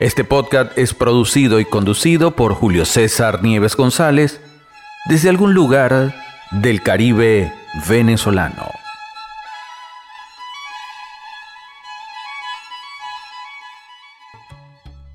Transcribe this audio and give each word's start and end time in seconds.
este 0.00 0.24
podcast 0.24 0.76
es 0.76 0.92
producido 0.92 1.60
y 1.60 1.64
conducido 1.64 2.32
por 2.32 2.54
Julio 2.54 2.84
César 2.84 3.42
Nieves 3.42 3.76
González 3.76 4.40
desde 5.08 5.28
algún 5.28 5.54
lugar 5.54 6.14
del 6.50 6.82
Caribe 6.82 7.52
venezolano. 7.88 8.70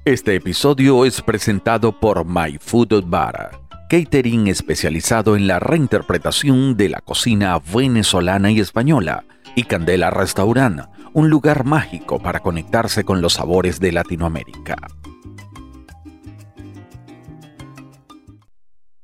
Este 0.06 0.36
episodio 0.36 1.06
es 1.06 1.22
presentado 1.22 2.00
por 2.00 2.26
My 2.26 2.58
Food 2.58 3.04
Bar, 3.06 3.60
catering 3.90 4.48
especializado 4.48 5.36
en 5.36 5.46
la 5.46 5.60
reinterpretación 5.60 6.78
de 6.78 6.90
la 6.90 7.02
cocina 7.02 7.60
venezolana 7.60 8.50
y 8.50 8.60
española, 8.62 9.26
y 9.56 9.64
Candela 9.64 10.10
Restaurant 10.10 10.82
un 11.14 11.30
lugar 11.30 11.66
mágico 11.66 12.20
para 12.20 12.40
conectarse 12.40 13.04
con 13.04 13.22
los 13.22 13.34
sabores 13.34 13.80
de 13.80 13.92
Latinoamérica. 13.92 14.78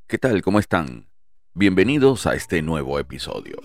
¿Qué 0.07 0.17
tal? 0.17 0.41
¿Cómo 0.41 0.59
están? 0.59 1.07
Bienvenidos 1.53 2.27
a 2.27 2.35
este 2.35 2.61
nuevo 2.61 2.99
episodio. 2.99 3.57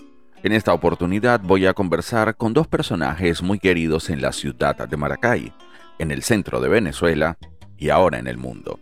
En 0.43 0.53
esta 0.53 0.73
oportunidad 0.73 1.39
voy 1.41 1.67
a 1.67 1.73
conversar 1.73 2.35
con 2.35 2.53
dos 2.53 2.67
personajes 2.67 3.43
muy 3.43 3.59
queridos 3.59 4.09
en 4.09 4.21
la 4.21 4.31
ciudad 4.31 4.75
de 4.87 4.97
Maracay, 4.97 5.53
en 5.99 6.11
el 6.11 6.23
centro 6.23 6.59
de 6.59 6.69
Venezuela 6.69 7.37
y 7.77 7.89
ahora 7.89 8.17
en 8.17 8.27
el 8.27 8.37
mundo. 8.37 8.79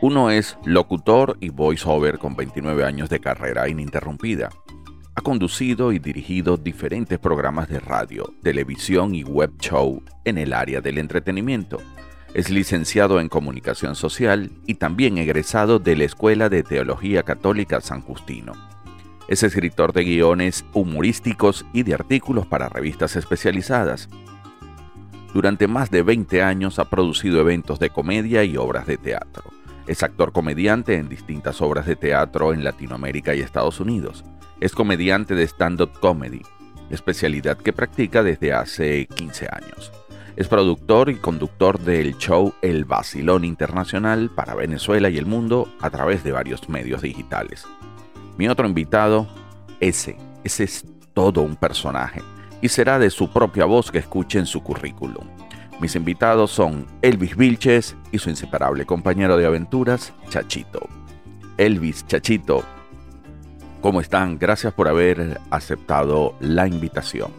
Uno 0.00 0.30
es 0.30 0.58
locutor 0.64 1.36
y 1.40 1.50
voiceover 1.50 2.18
con 2.18 2.34
29 2.34 2.84
años 2.84 3.08
de 3.08 3.20
carrera 3.20 3.68
ininterrumpida 3.68 4.50
ha 5.18 5.20
conducido 5.20 5.90
y 5.90 5.98
dirigido 5.98 6.56
diferentes 6.56 7.18
programas 7.18 7.68
de 7.68 7.80
radio, 7.80 8.32
televisión 8.40 9.16
y 9.16 9.24
web 9.24 9.50
show 9.58 10.00
en 10.24 10.38
el 10.38 10.52
área 10.52 10.80
del 10.80 10.96
entretenimiento. 10.96 11.78
Es 12.34 12.50
licenciado 12.50 13.18
en 13.18 13.28
Comunicación 13.28 13.96
Social 13.96 14.52
y 14.64 14.74
también 14.74 15.18
egresado 15.18 15.80
de 15.80 15.96
la 15.96 16.04
Escuela 16.04 16.48
de 16.48 16.62
Teología 16.62 17.24
Católica 17.24 17.80
San 17.80 18.00
Justino. 18.00 18.52
Es 19.26 19.42
escritor 19.42 19.92
de 19.92 20.04
guiones 20.04 20.64
humorísticos 20.72 21.66
y 21.72 21.82
de 21.82 21.94
artículos 21.94 22.46
para 22.46 22.68
revistas 22.68 23.16
especializadas. 23.16 24.08
Durante 25.34 25.66
más 25.66 25.90
de 25.90 26.02
20 26.02 26.44
años 26.44 26.78
ha 26.78 26.88
producido 26.88 27.40
eventos 27.40 27.80
de 27.80 27.90
comedia 27.90 28.44
y 28.44 28.56
obras 28.56 28.86
de 28.86 28.98
teatro. 28.98 29.42
Es 29.88 30.04
actor 30.04 30.30
comediante 30.30 30.94
en 30.94 31.08
distintas 31.08 31.60
obras 31.60 31.86
de 31.86 31.96
teatro 31.96 32.52
en 32.52 32.62
Latinoamérica 32.62 33.34
y 33.34 33.40
Estados 33.40 33.80
Unidos. 33.80 34.22
Es 34.60 34.72
comediante 34.72 35.36
de 35.36 35.44
stand-up 35.44 36.00
comedy, 36.00 36.42
especialidad 36.90 37.56
que 37.58 37.72
practica 37.72 38.24
desde 38.24 38.52
hace 38.52 39.06
15 39.06 39.48
años. 39.52 39.92
Es 40.34 40.48
productor 40.48 41.10
y 41.10 41.14
conductor 41.14 41.78
del 41.78 42.16
show 42.16 42.52
El 42.60 42.84
Basilón 42.84 43.44
Internacional 43.44 44.30
para 44.34 44.56
Venezuela 44.56 45.10
y 45.10 45.18
el 45.18 45.26
mundo 45.26 45.72
a 45.80 45.90
través 45.90 46.24
de 46.24 46.32
varios 46.32 46.68
medios 46.68 47.02
digitales. 47.02 47.66
Mi 48.36 48.48
otro 48.48 48.66
invitado, 48.66 49.28
ese, 49.78 50.16
ese 50.42 50.64
es 50.64 50.84
todo 51.14 51.42
un 51.42 51.54
personaje 51.54 52.20
y 52.60 52.68
será 52.68 52.98
de 52.98 53.10
su 53.10 53.32
propia 53.32 53.64
voz 53.64 53.92
que 53.92 53.98
escuchen 53.98 54.44
su 54.44 54.64
currículum. 54.64 55.26
Mis 55.80 55.94
invitados 55.94 56.50
son 56.50 56.84
Elvis 57.02 57.36
Vilches 57.36 57.94
y 58.10 58.18
su 58.18 58.28
inseparable 58.28 58.86
compañero 58.86 59.36
de 59.36 59.46
aventuras, 59.46 60.12
Chachito. 60.28 60.88
Elvis, 61.58 62.04
Chachito, 62.08 62.64
¿Cómo 63.80 64.00
están? 64.00 64.38
Gracias 64.38 64.72
por 64.72 64.88
haber 64.88 65.38
aceptado 65.50 66.34
la 66.40 66.66
invitación. 66.66 67.30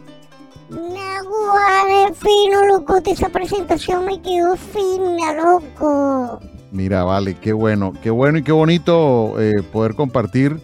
Naguará, 0.70 2.14
fino, 2.14 2.66
loco, 2.66 2.98
esa 3.04 3.28
presentación 3.28 4.06
me 4.06 4.22
quedó 4.22 4.56
fina, 4.56 5.34
loco. 5.34 6.40
Mira, 6.72 7.04
vale, 7.04 7.34
qué 7.34 7.52
bueno, 7.52 7.92
qué 8.02 8.10
bueno 8.10 8.38
y 8.38 8.42
qué 8.42 8.52
bonito 8.52 9.38
eh, 9.40 9.62
poder 9.62 9.94
compartir 9.94 10.60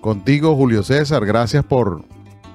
contigo, 0.00 0.56
Julio 0.56 0.82
César. 0.82 1.24
Gracias 1.24 1.64
por, 1.64 2.04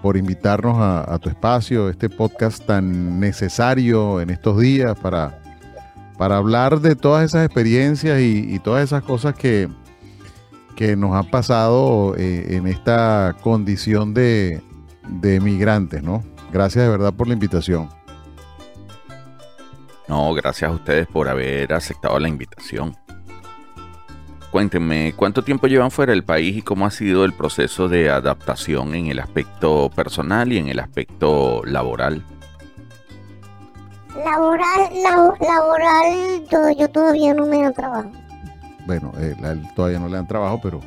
por 0.02 0.18
invitarnos 0.18 0.76
a, 0.80 1.18
tu 1.20 1.30
espacio, 1.30 1.90
este 1.90 2.10
podcast 2.10 2.66
tan 2.66 3.20
necesario 3.20 4.20
en 4.20 4.30
estos 4.30 4.60
días 4.60 4.98
para, 5.00 5.40
para 6.18 6.38
hablar 6.38 6.82
de 6.82 6.96
todas 6.96 7.24
esas 7.24 7.46
experiencias 7.46 8.20
y 8.20 8.60
todas 8.60 8.84
esas 8.84 9.04
cosas 9.04 9.36
que, 9.36 9.70
que 10.76 10.96
nos 10.96 11.16
ha 11.16 11.24
pasado 11.24 12.16
eh, 12.18 12.56
en 12.56 12.68
esta 12.68 13.36
condición 13.42 14.14
de, 14.14 14.62
de 15.08 15.40
migrantes, 15.40 16.04
¿no? 16.04 16.24
Gracias 16.52 16.86
de 16.86 16.90
verdad 16.90 17.14
por 17.14 17.28
la 17.28 17.34
invitación. 17.34 17.90
No, 20.08 20.34
gracias 20.34 20.70
a 20.70 20.74
ustedes 20.74 21.08
por 21.08 21.28
haber 21.28 21.74
aceptado 21.74 22.20
la 22.20 22.28
invitación. 22.28 22.96
Cuéntenme, 24.52 25.14
¿cuánto 25.16 25.44
tiempo 25.44 25.68
llevan 25.68 25.92
fuera 25.92 26.14
del 26.14 26.24
país 26.24 26.58
y 26.58 26.62
cómo 26.62 26.86
ha 26.86 26.92
sido 26.92 27.26
el 27.26 27.34
proceso 27.34 27.90
de 27.90 28.10
adaptación 28.10 28.96
en 28.96 29.08
el 29.08 29.20
aspecto 29.20 29.90
personal 29.94 30.54
y 30.54 30.58
en 30.58 30.70
el 30.70 30.80
aspecto 30.80 31.62
laboral? 31.66 32.24
Laboral, 34.16 35.04
laboral, 35.42 36.78
yo 36.78 36.90
todavía 36.90 37.34
no 37.34 37.46
me 37.48 37.66
he 37.66 37.72
trabajo 37.72 38.12
bueno, 38.86 39.12
eh, 39.18 39.36
todavía 39.76 40.00
no 40.00 40.08
le 40.08 40.16
dan 40.16 40.28
trabajo, 40.28 40.60
pero 40.62 40.80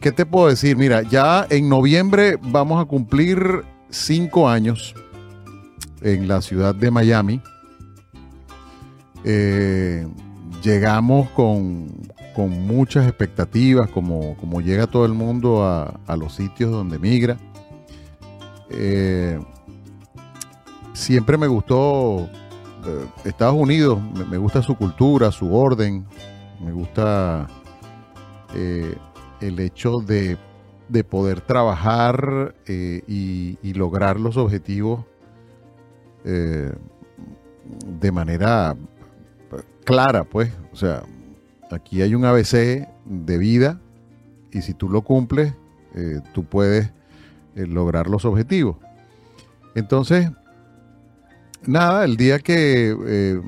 ¿qué 0.00 0.12
te 0.12 0.26
puedo 0.26 0.48
decir? 0.48 0.76
Mira, 0.76 1.02
ya 1.02 1.46
en 1.48 1.68
noviembre 1.68 2.38
vamos 2.40 2.82
a 2.82 2.84
cumplir 2.84 3.64
cinco 3.90 4.48
años 4.48 4.94
en 6.02 6.28
la 6.28 6.42
ciudad 6.42 6.74
de 6.74 6.90
Miami. 6.90 7.40
Eh, 9.24 10.06
llegamos 10.62 11.30
con, 11.30 12.06
muchas 12.36 13.08
expectativas, 13.08 13.90
como, 13.90 14.36
como, 14.36 14.60
llega 14.60 14.86
todo 14.86 15.04
el 15.04 15.12
mundo 15.12 15.64
a, 15.64 16.16
los 16.16 16.36
sitios 16.36 16.70
donde 16.70 16.96
migra. 17.00 17.36
Eh, 18.70 19.40
siempre 20.92 21.36
me 21.36 21.48
gustó 21.48 22.28
Estados 23.24 23.56
Unidos, 23.56 23.98
me, 24.30 24.38
gusta 24.38 24.62
su 24.62 24.76
cultura, 24.76 25.32
su 25.32 25.54
orden, 25.54 26.06
me 26.60 26.72
gusta 26.72 27.46
eh, 28.54 28.94
el 29.40 29.60
hecho 29.60 29.98
de, 29.98 30.36
poder 31.08 31.40
trabajar 31.40 32.54
eh, 32.66 33.02
y, 33.06 33.72
lograr 33.74 34.18
los 34.18 34.36
objetivos 34.36 35.04
eh, 36.24 36.72
de 38.00 38.12
manera 38.12 38.76
clara, 39.84 40.24
pues. 40.24 40.52
O 40.72 40.76
sea, 40.76 41.02
aquí 41.70 42.02
hay 42.02 42.14
un 42.14 42.24
ABC 42.24 42.88
de 43.04 43.38
vida 43.38 43.80
y 44.50 44.62
si 44.62 44.74
tú 44.74 44.88
lo 44.88 45.02
cumples, 45.02 45.54
tú 46.32 46.44
puedes 46.44 46.92
lograr 47.54 48.08
los 48.08 48.24
objetivos. 48.24 48.76
Entonces, 49.74 50.30
nada, 51.66 52.04
el 52.04 52.16
día 52.16 52.38
que 52.38 53.40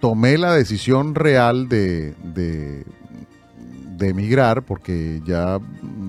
tomé 0.00 0.38
la 0.38 0.54
decisión 0.54 1.14
real 1.14 1.68
de, 1.68 2.14
de, 2.34 2.84
emigrar 4.00 4.62
porque 4.62 5.20
ya 5.26 5.58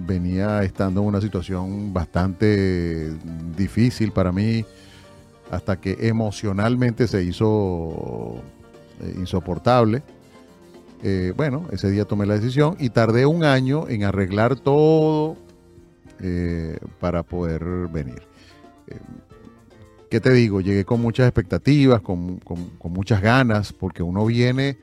venía 0.06 0.64
estando 0.64 1.02
en 1.02 1.08
una 1.08 1.22
situación 1.22 1.92
bastante 1.92 3.12
difícil 3.58 4.12
para 4.12 4.32
mí 4.32 4.64
hasta 5.52 5.82
que 5.82 5.98
emocionalmente 6.08 7.08
se 7.08 7.24
hizo 7.24 8.36
eh, 9.02 9.16
insoportable. 9.18 10.04
Eh, 11.02 11.34
bueno, 11.36 11.66
ese 11.72 11.90
día 11.90 12.06
tomé 12.06 12.26
la 12.26 12.36
decisión 12.36 12.76
y 12.80 12.90
tardé 12.90 13.26
un 13.26 13.44
año 13.44 13.88
en 13.88 14.04
arreglar 14.04 14.56
todo 14.56 15.36
eh, 16.20 16.78
para 17.00 17.24
poder 17.24 17.64
venir. 17.92 18.22
¿Qué 20.10 20.20
te 20.20 20.32
digo? 20.32 20.62
Llegué 20.62 20.86
con 20.86 21.02
muchas 21.02 21.28
expectativas, 21.28 22.02
con, 22.02 22.40
muchas 22.84 23.22
ganas, 23.22 23.74
porque 23.74 24.04
uno 24.04 24.26
viene 24.26 24.78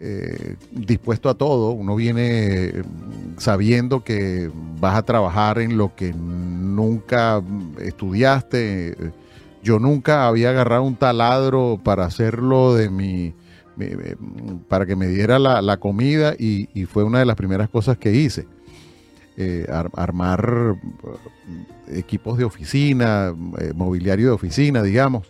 eh, 0.00 0.56
dispuesto 0.70 1.28
a 1.28 1.34
todo, 1.34 1.70
uno 1.70 1.94
viene 1.94 2.72
mm, 2.72 3.38
sabiendo 3.38 4.02
que 4.02 4.50
vas 4.80 4.96
a 4.96 5.02
trabajar 5.02 5.58
en 5.58 5.76
lo 5.76 5.94
que 5.94 6.12
nunca 6.12 7.42
Estudiaste. 7.80 8.96
Yo 9.62 9.78
nunca 9.78 10.26
había 10.26 10.50
agarrado 10.50 10.82
un 10.82 10.96
taladro 10.96 11.80
para 11.82 12.04
hacerlo 12.04 12.74
de 12.74 12.90
mi, 12.90 13.32
para 14.68 14.86
que 14.86 14.96
me 14.96 15.06
diera 15.06 15.38
la, 15.38 15.76
comida 15.78 16.34
y, 16.38 16.66
fue 16.86 17.04
una 17.04 17.20
de 17.20 17.26
las 17.26 17.36
primeras 17.36 17.68
cosas 17.68 17.96
que 17.96 18.12
hice. 18.12 18.46
Eh, 19.36 19.66
armar 19.94 20.76
eh, 21.88 21.98
equipos 21.98 22.36
de 22.36 22.44
oficina, 22.44 23.34
mobiliario 23.74 24.26
de 24.26 24.32
oficina, 24.32 24.82
digamos. 24.82 25.26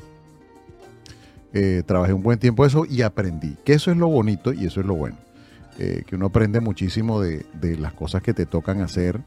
trabajé 1.86 2.12
un 2.12 2.22
buen 2.22 2.38
tiempo 2.38 2.66
eso 2.66 2.84
y 2.84 3.02
aprendí, 3.02 3.56
que 3.64 3.74
eso 3.74 3.90
es 3.90 3.96
lo 3.96 4.08
bonito 4.08 4.52
y 4.52 4.66
eso 4.66 4.80
es 4.80 4.86
lo 4.86 4.94
bueno, 4.94 5.16
que 5.76 6.16
uno 6.16 6.26
aprende 6.26 6.60
muchísimo 6.60 7.20
de, 7.20 7.46
de 7.60 7.76
las 7.76 7.92
cosas 7.92 8.22
que 8.22 8.34
te 8.34 8.46
tocan 8.46 8.80
hacer 8.80 9.20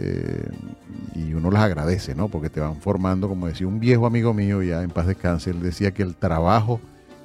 eh, 0.00 0.48
y 1.16 1.34
uno 1.34 1.50
las 1.50 1.62
agradece, 1.62 2.14
¿no? 2.14 2.28
Porque 2.28 2.50
te 2.50 2.60
van 2.60 2.76
formando, 2.76 3.28
como 3.28 3.48
decía 3.48 3.66
un 3.66 3.80
viejo 3.80 4.06
amigo 4.06 4.32
mío, 4.32 4.62
ya 4.62 4.82
en 4.82 4.90
paz 4.90 5.08
descanse, 5.08 5.50
él 5.50 5.60
decía 5.60 5.90
que 5.90 6.04
el 6.04 6.14
trabajo 6.14 6.80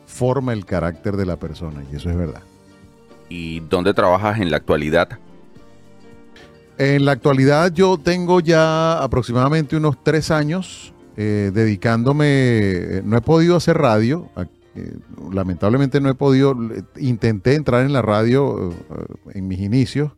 forma 0.07 0.53
el 0.53 0.65
carácter 0.65 1.15
de 1.15 1.27
la 1.27 1.37
persona, 1.37 1.83
y 1.91 1.95
eso 1.95 2.09
es 2.09 2.15
verdad. 2.15 2.41
¿Y 3.29 3.59
dónde 3.59 3.93
trabajas 3.93 4.39
en 4.39 4.49
la 4.49 4.57
actualidad? 4.57 5.19
En 6.77 7.05
la 7.05 7.11
actualidad 7.11 7.71
yo 7.71 7.97
tengo 7.97 8.39
ya 8.39 9.01
aproximadamente 9.01 9.75
unos 9.75 10.03
tres 10.03 10.31
años 10.31 10.93
eh, 11.15 11.51
dedicándome, 11.53 12.25
eh, 12.27 13.01
no 13.05 13.17
he 13.17 13.21
podido 13.21 13.55
hacer 13.55 13.77
radio, 13.77 14.29
lamentablemente 15.31 16.01
no 16.01 16.09
he 16.09 16.15
podido, 16.15 16.57
intenté 16.97 17.53
entrar 17.53 17.85
en 17.85 17.93
la 17.93 18.01
radio 18.01 18.73
en 19.33 19.47
mis 19.47 19.59
inicios, 19.59 20.11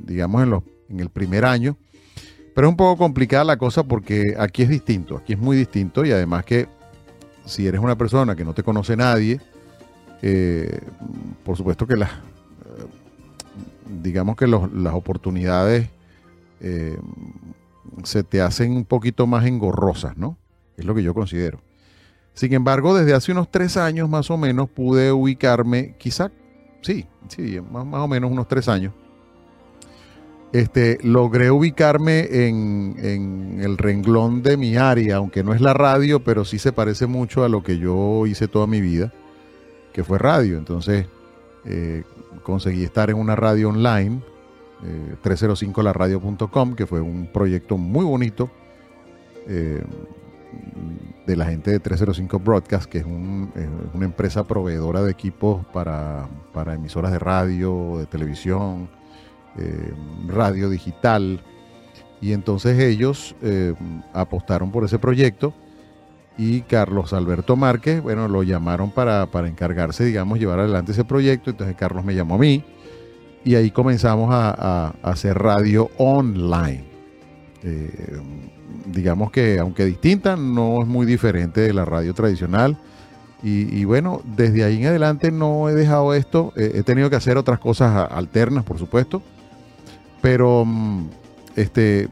digamos 0.00 0.42
en 0.42 0.50
los 0.50 0.62
en 0.88 1.00
el 1.00 1.10
primer 1.10 1.44
año. 1.44 1.76
Pero 2.54 2.68
es 2.68 2.70
un 2.70 2.76
poco 2.76 2.96
complicada 2.96 3.44
la 3.44 3.56
cosa 3.56 3.82
porque 3.82 4.34
aquí 4.38 4.62
es 4.62 4.68
distinto, 4.68 5.16
aquí 5.16 5.32
es 5.32 5.38
muy 5.38 5.56
distinto 5.56 6.04
y 6.04 6.12
además 6.12 6.44
que 6.44 6.68
si 7.44 7.66
eres 7.66 7.80
una 7.80 7.98
persona 7.98 8.36
que 8.36 8.44
no 8.44 8.54
te 8.54 8.62
conoce 8.62 8.96
nadie, 8.96 9.40
eh, 10.22 10.80
por 11.44 11.56
supuesto 11.56 11.86
que 11.86 11.96
las, 11.96 12.10
eh, 12.10 12.14
digamos 13.86 14.36
que 14.36 14.46
las 14.46 14.94
oportunidades 14.94 15.88
eh, 16.60 16.98
se 18.02 18.22
te 18.22 18.40
hacen 18.40 18.72
un 18.72 18.84
poquito 18.84 19.26
más 19.26 19.46
engorrosas, 19.46 20.16
¿no? 20.16 20.36
Es 20.76 20.84
lo 20.84 20.94
que 20.94 21.02
yo 21.02 21.14
considero. 21.14 21.60
Sin 22.32 22.52
embargo, 22.52 22.96
desde 22.96 23.14
hace 23.14 23.32
unos 23.32 23.50
tres 23.50 23.76
años 23.76 24.08
más 24.08 24.30
o 24.30 24.36
menos 24.36 24.68
pude 24.68 25.12
ubicarme, 25.12 25.94
quizá, 25.98 26.32
sí, 26.82 27.06
sí, 27.28 27.60
más, 27.60 27.86
más 27.86 28.00
o 28.00 28.08
menos 28.08 28.30
unos 28.30 28.48
tres 28.48 28.68
años, 28.68 28.92
este, 30.54 30.98
logré 31.02 31.50
ubicarme 31.50 32.46
en, 32.46 33.58
el 33.60 33.76
renglón 33.76 34.42
de 34.42 34.56
mi 34.56 34.76
área, 34.76 35.16
aunque 35.16 35.42
no 35.42 35.52
es 35.52 35.60
la 35.60 35.74
radio, 35.74 36.22
pero 36.22 36.44
sí 36.44 36.60
se 36.60 36.72
parece 36.72 37.06
mucho 37.06 37.42
a 37.44 37.48
lo 37.48 37.64
que 37.64 37.78
yo 37.78 38.24
hice 38.26 38.46
toda 38.46 38.68
mi 38.68 38.80
vida, 38.80 39.12
que 39.92 40.04
fue 40.04 40.16
radio. 40.16 40.56
Entonces, 40.56 41.06
eh, 41.64 42.04
conseguí 42.44 42.84
estar 42.84 43.10
en 43.10 43.16
una 43.16 43.34
radio 43.34 43.70
online, 43.70 44.20
305laradio.com, 45.22 46.70
eh, 46.70 46.74
que 46.76 46.86
fue 46.86 47.00
un 47.00 47.26
proyecto 47.26 47.76
muy 47.76 48.04
bonito 48.04 48.50
eh, 49.48 49.82
de 51.26 51.36
la 51.36 51.46
gente 51.46 51.70
de 51.70 51.80
305 51.80 52.38
Broadcast, 52.38 52.84
que 52.84 52.98
es, 52.98 53.06
una 53.06 54.04
empresa 54.04 54.46
proveedora 54.46 55.02
de 55.02 55.10
equipos 55.10 55.64
para, 55.72 56.28
para 56.52 56.74
emisoras 56.74 57.12
de 57.12 57.18
radio, 57.18 57.96
de 57.98 58.06
televisión 58.06 58.88
eh, 59.58 59.92
radio 60.26 60.68
digital. 60.68 61.40
Y 62.20 62.32
entonces 62.32 62.78
ellos 62.78 63.34
eh, 63.42 63.74
apostaron 64.12 64.70
por 64.70 64.84
ese 64.84 64.98
proyecto 64.98 65.54
y 66.36 66.62
Carlos 66.62 67.12
Alberto 67.12 67.56
Márquez, 67.56 68.02
bueno, 68.02 68.26
lo 68.28 68.42
llamaron 68.42 68.90
para, 68.90 69.28
encargarse, 69.46 70.04
digamos, 70.04 70.38
llevar 70.38 70.60
adelante 70.60 70.92
ese 70.92 71.04
proyecto. 71.04 71.50
Entonces 71.50 71.76
Carlos 71.76 72.04
me 72.04 72.14
llamó 72.14 72.34
a 72.34 72.38
mí 72.38 72.64
y 73.44 73.54
ahí 73.54 73.70
comenzamos 73.70 74.30
a, 74.32 74.94
hacer 75.02 75.38
radio 75.38 75.90
online. 75.96 76.84
Eh, 77.62 78.20
digamos 78.86 79.30
que 79.30 79.58
aunque 79.58 79.84
distinta, 79.84 80.36
no 80.36 80.82
es 80.82 80.88
muy 80.88 81.06
diferente 81.06 81.60
de 81.60 81.72
la 81.72 81.84
radio 81.84 82.14
tradicional. 82.14 82.76
Y, 83.46 83.84
bueno, 83.84 84.22
desde 84.24 84.64
ahí 84.64 84.80
en 84.80 84.86
adelante 84.86 85.30
no 85.30 85.68
he 85.68 85.74
dejado 85.74 86.14
esto. 86.14 86.54
he 86.56 86.82
tenido 86.82 87.10
que 87.10 87.16
hacer 87.16 87.36
otras 87.36 87.58
cosas 87.58 88.10
alternas, 88.10 88.64
por 88.64 88.78
supuesto. 88.78 89.20
Pero 90.22 90.64
mm, 90.64 91.08
este, 91.54 92.08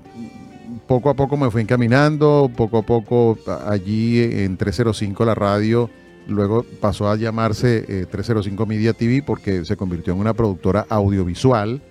poco 0.87 1.11
a 1.11 1.15
poco 1.15 1.37
me 1.37 1.51
fui 1.51 1.63
encaminando, 1.63 2.51
poco 2.57 2.79
a 2.79 2.83
poco 2.83 3.39
allí 3.67 4.21
en 4.23 4.57
305 4.57 5.25
la 5.25 5.35
radio, 5.35 5.91
luego 6.27 6.65
pasó 6.81 7.11
a 7.11 7.17
llamarse 7.17 8.07
305 8.11 8.63
eh, 8.63 8.67
Media 8.67 8.93
TV 8.93 9.23
porque 9.23 9.65
se 9.65 9.77
convirtió 9.77 10.13
en 10.13 10.21
una 10.21 10.35
productora 10.35 10.87
audiovisual, 10.89 11.83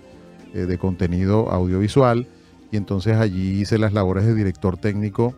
eh, 0.53 0.59
de 0.59 0.77
contenido 0.77 1.49
audiovisual, 1.49 2.27
y 2.71 2.77
entonces 2.77 3.17
allí 3.17 3.61
hice 3.61 3.77
las 3.77 3.93
labores 3.93 4.25
de 4.25 4.33
director 4.33 4.77
técnico 4.77 5.33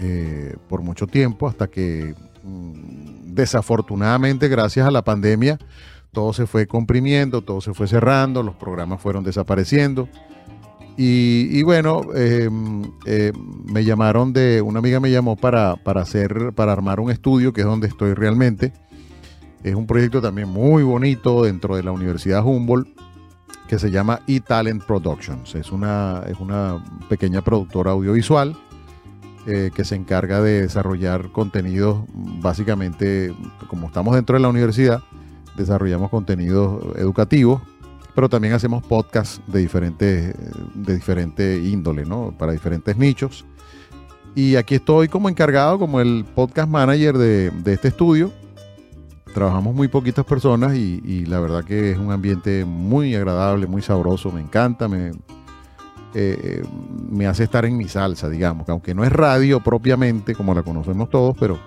eh, 0.00 0.56
por 0.68 0.82
mucho 0.82 1.06
tiempo, 1.06 1.48
hasta 1.48 1.68
que 1.68 2.14
mm, 2.42 3.34
desafortunadamente, 3.34 4.48
gracias 4.48 4.86
a 4.86 4.90
la 4.90 5.02
pandemia, 5.02 5.58
todo 6.12 6.32
se 6.32 6.46
fue 6.46 6.66
comprimiendo, 6.66 7.42
todo 7.42 7.60
se 7.60 7.72
fue 7.72 7.88
cerrando, 7.88 8.42
los 8.42 8.54
programas 8.54 9.00
fueron 9.00 9.24
desapareciendo. 9.24 10.08
Y, 10.96 11.62
bueno, 11.62 12.02
em, 12.14 12.82
em, 13.06 13.32
me 13.64 13.84
llamaron 13.84 14.32
de, 14.32 14.60
una 14.60 14.80
amiga 14.80 15.00
me 15.00 15.10
llamó 15.10 15.36
para, 15.36 15.76
para, 15.76 16.02
hacer, 16.02 16.52
para 16.54 16.72
armar 16.72 17.00
un 17.00 17.10
estudio, 17.10 17.52
que 17.52 17.62
es 17.62 17.66
donde 17.66 17.88
estoy 17.88 18.14
realmente. 18.14 18.72
Es 19.62 19.74
un 19.74 19.86
proyecto 19.86 20.20
también 20.20 20.48
muy 20.48 20.82
bonito 20.82 21.44
dentro 21.44 21.76
de 21.76 21.82
la 21.82 21.92
Universidad 21.92 22.44
Humboldt, 22.44 22.88
que 23.68 23.78
se 23.78 23.90
llama 23.90 24.20
eTalent 24.26 24.84
Productions. 24.84 25.54
Es 25.54 25.72
una, 25.72 26.22
es 26.28 26.38
una 26.40 26.84
pequeña 27.08 27.42
productora 27.42 27.92
audiovisual 27.92 28.56
eh, 29.46 29.70
que 29.74 29.84
se 29.84 29.94
encarga 29.94 30.40
de 30.40 30.62
desarrollar 30.62 31.32
contenidos, 31.32 32.04
básicamente, 32.14 33.34
como 33.68 33.86
estamos 33.86 34.14
dentro 34.14 34.36
de 34.36 34.40
la 34.40 34.48
universidad, 34.48 35.02
desarrollamos 35.56 36.10
contenidos 36.10 36.96
educativos, 36.96 37.62
pero 38.14 38.28
también 38.28 38.54
hacemos 38.54 38.84
podcasts 38.84 39.40
de 39.46 39.60
diferentes, 39.60 40.34
de 40.74 40.94
diferente 40.94 41.58
índole, 41.58 42.04
¿no? 42.04 42.34
Para 42.36 42.52
diferentes 42.52 42.96
nichos. 42.96 43.44
Y 44.34 44.56
aquí 44.56 44.76
estoy 44.76 45.08
como 45.08 45.28
encargado, 45.28 45.78
como 45.78 46.00
el 46.00 46.24
podcast 46.34 46.68
manager 46.68 47.18
de, 47.18 47.52
este 47.66 47.88
estudio. 47.88 48.32
Trabajamos 49.34 49.74
muy 49.74 49.88
poquitas 49.88 50.24
personas 50.24 50.74
y, 50.74 51.24
la 51.26 51.40
verdad 51.40 51.64
que 51.64 51.92
es 51.92 51.98
un 51.98 52.12
ambiente 52.12 52.64
muy 52.64 53.14
agradable, 53.14 53.66
muy 53.66 53.82
sabroso, 53.82 54.30
me 54.30 54.40
encanta, 54.40 54.88
me, 54.88 55.12
eh, 56.14 56.62
me 57.10 57.26
hace 57.26 57.44
estar 57.44 57.64
en 57.64 57.76
mi 57.76 57.88
salsa, 57.88 58.28
digamos, 58.28 58.66
que 58.66 58.72
aunque 58.72 58.94
no 58.94 59.04
es 59.04 59.12
radio 59.12 59.60
propiamente 59.60 60.34
como 60.34 60.54
la 60.54 60.62
conocemos 60.62 61.08
todos, 61.08 61.34
pero, 61.38 61.58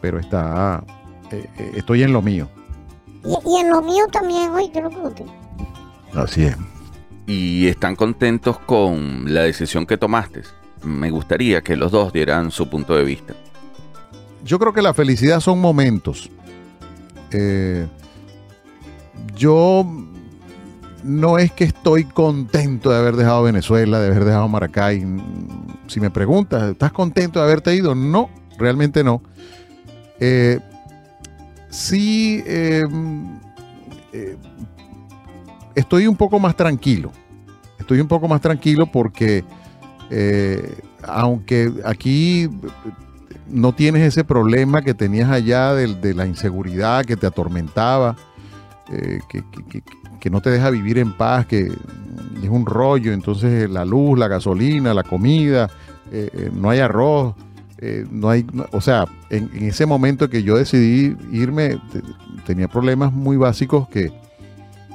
pero 0.00 0.20
está, 0.20 0.84
eh, 1.32 1.48
eh, 1.58 1.72
estoy 1.76 2.04
en 2.04 2.12
lo 2.12 2.22
mío. 2.22 2.48
Y, 3.24 3.56
en 3.56 3.70
lo 3.70 3.82
mío 3.82 4.06
también, 4.10 4.50
hoy 4.50 4.68
te 4.68 4.80
lo 4.80 4.90
Así 6.14 6.44
es. 6.44 6.56
¿Y 7.26 7.68
están 7.68 7.96
contentos 7.96 8.58
con 8.58 9.32
la 9.32 9.42
decisión 9.42 9.86
que 9.86 9.96
tomaste? 9.96 10.42
Me 10.82 11.10
gustaría 11.10 11.62
que 11.62 11.76
los 11.76 11.92
dos 11.92 12.12
dieran 12.12 12.50
su 12.50 12.68
punto 12.68 12.94
de 12.96 13.04
vista. 13.04 13.34
Yo 14.44 14.58
creo 14.58 14.72
que 14.72 14.82
la 14.82 14.92
felicidad 14.92 15.40
son 15.40 15.60
momentos. 15.60 16.28
Eh, 17.30 17.86
yo 19.36 19.86
no 21.04 21.38
es 21.38 21.52
que 21.52 21.64
estoy 21.64 22.04
contento 22.04 22.90
de 22.90 22.98
haber 22.98 23.16
dejado 23.16 23.44
Venezuela, 23.44 24.00
de 24.00 24.08
haber 24.08 24.24
dejado 24.24 24.48
Maracay. 24.48 25.04
Si 25.86 26.00
me 26.00 26.10
preguntas, 26.10 26.72
¿estás 26.72 26.92
contento 26.92 27.38
de 27.38 27.44
haberte 27.44 27.74
ido? 27.74 27.94
No, 27.94 28.28
realmente 28.58 29.04
no. 29.04 29.22
Eh, 30.18 30.58
sí 31.70 32.42
eh, 32.46 32.84
estoy 35.74 36.06
un 36.06 36.16
poco 36.16 36.38
más 36.38 36.56
tranquilo. 36.56 37.12
Estoy 37.78 38.00
un 38.00 38.08
poco 38.08 38.28
más 38.28 38.40
tranquilo 38.40 38.86
porque 38.86 39.44
eh, 40.10 40.78
aunque 41.02 41.72
aquí 41.84 42.48
no 43.48 43.74
tienes 43.74 44.02
ese 44.02 44.24
problema 44.24 44.82
que 44.82 44.94
tenías 44.94 45.30
allá 45.30 45.74
de, 45.74 46.14
la 46.14 46.26
inseguridad 46.26 47.04
que 47.04 47.16
te 47.16 47.26
atormentaba, 47.26 48.16
eh, 48.90 49.20
que, 50.20 50.30
no 50.30 50.40
te 50.40 50.50
deja 50.50 50.70
vivir 50.70 50.98
en 50.98 51.12
paz, 51.12 51.46
que 51.46 51.72
es 52.42 52.48
un 52.48 52.64
rollo, 52.64 53.12
entonces 53.12 53.68
la 53.68 53.84
luz, 53.84 54.18
la 54.18 54.28
gasolina, 54.28 54.94
la 54.94 55.02
comida, 55.02 55.68
no 56.52 56.70
hay 56.70 56.78
arroz, 56.78 57.34
eh, 57.84 58.06
no 58.12 58.30
hay, 58.30 58.46
o 58.70 58.80
sea, 58.80 59.06
en, 59.28 59.50
ese 59.60 59.86
momento 59.86 60.30
que 60.30 60.44
yo 60.44 60.56
decidí 60.56 61.16
irme, 61.32 61.80
tenía 62.46 62.68
problemas 62.68 63.12
muy 63.12 63.36
básicos 63.36 63.88
que, 63.88 64.12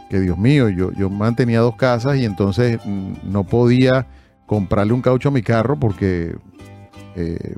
Dios 0.10 0.38
mío, 0.38 0.70
yo, 0.70 0.92
yo 0.94 1.10
mantenía 1.10 1.60
dos 1.60 1.76
casas 1.76 2.18
y 2.18 2.26
entonces 2.26 2.80
mm, 2.86 3.14
no 3.24 3.44
podía 3.44 4.08
comprarle 4.46 4.94
un 4.94 5.02
caucho 5.02 5.30
a 5.30 5.32
mi 5.32 5.42
carro 5.42 5.78
porque 5.78 6.36
eh, 7.16 7.56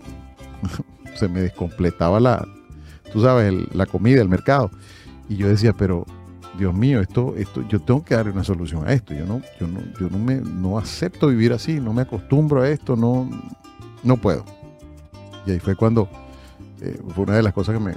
se 1.16 1.28
me 1.28 1.42
descompletaba 1.42 2.20
la, 2.20 2.46
tú 3.12 3.22
sabes, 3.22 3.54
la 3.74 3.86
comida, 3.86 4.22
el 4.22 4.30
mercado. 4.30 4.72
Y 5.28 5.36
yo 5.36 5.48
decía, 5.48 5.74
pero 5.74 6.06
Dios 6.58 6.74
mío, 6.74 7.00
esto, 7.00 7.36
esto, 7.38 7.66
yo 7.68 7.80
tengo 7.80 8.04
que 8.04 8.16
darle 8.16 8.32
una 8.32 8.44
solución 8.44 8.88
a 8.88 8.94
esto. 8.94 9.14
Yo 9.14 9.26
no, 9.26 9.42
yo 9.60 9.68
no, 9.68 9.82
yo 10.00 10.10
no 10.10 10.18
me, 10.18 10.36
no 10.36 10.78
acepto 10.78 11.28
vivir 11.28 11.54
así, 11.54 11.80
no 11.80 11.94
me 11.94 12.02
acostumbro 12.02 12.64
a 12.64 12.70
esto, 12.70 12.96
no, 12.96 13.30
no 14.04 14.18
puedo. 14.18 14.44
Y 15.46 15.52
ahí 15.52 15.60
fue 15.60 15.76
cuando 15.76 16.10
eh, 16.82 17.00
fue 17.14 17.26
una 17.26 17.36
de 17.36 17.44
las 17.44 17.54
cosas 17.54 17.78
que 17.78 17.80
me, 17.80 17.96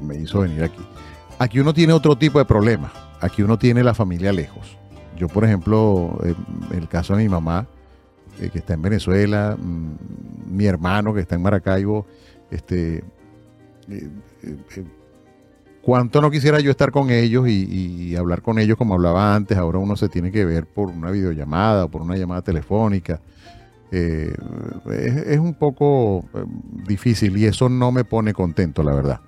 me, 0.00 0.16
hizo 0.16 0.40
venir 0.40 0.64
aquí. 0.64 0.82
Aquí 1.38 1.60
uno 1.60 1.72
tiene 1.72 1.92
otro 1.92 2.16
tipo 2.16 2.38
de 2.38 2.44
problema. 2.44 2.92
Aquí 3.20 3.42
uno 3.42 3.58
tiene 3.58 3.84
la 3.84 3.94
familia 3.94 4.32
lejos. 4.32 4.76
Yo, 5.16 5.28
por 5.28 5.44
ejemplo, 5.44 6.18
en 6.24 6.78
el 6.78 6.88
caso 6.88 7.14
de 7.14 7.22
mi 7.22 7.28
mamá, 7.28 7.66
eh, 8.40 8.48
que 8.50 8.58
está 8.58 8.74
en 8.74 8.82
Venezuela, 8.82 9.56
mm, 9.60 10.56
mi 10.56 10.66
hermano 10.66 11.12
que 11.12 11.20
está 11.20 11.34
en 11.34 11.42
Maracaibo, 11.42 12.06
este, 12.50 13.04
eh, 13.90 14.08
cuánto 15.82 16.20
no 16.20 16.30
quisiera 16.30 16.60
yo 16.60 16.70
estar 16.70 16.90
con 16.90 17.10
ellos 17.10 17.48
y, 17.48 18.16
hablar 18.16 18.42
con 18.42 18.58
ellos 18.58 18.76
como 18.76 18.94
hablaba 18.94 19.34
antes. 19.34 19.56
Ahora 19.58 19.78
uno 19.78 19.96
se 19.96 20.08
tiene 20.08 20.32
que 20.32 20.44
ver 20.44 20.66
por 20.66 20.88
una 20.88 21.10
videollamada 21.10 21.84
o 21.84 21.90
por 21.90 22.02
una 22.02 22.16
llamada 22.16 22.42
telefónica. 22.42 23.20
Eh, 23.92 24.32
es, 25.26 25.38
un 25.38 25.54
poco 25.54 26.24
eh, 26.34 26.44
difícil 26.86 27.36
y 27.36 27.46
eso 27.46 27.68
no 27.68 27.90
me 27.92 28.04
pone 28.04 28.32
contento, 28.32 28.82
la 28.82 28.94
verdad. 28.94 29.20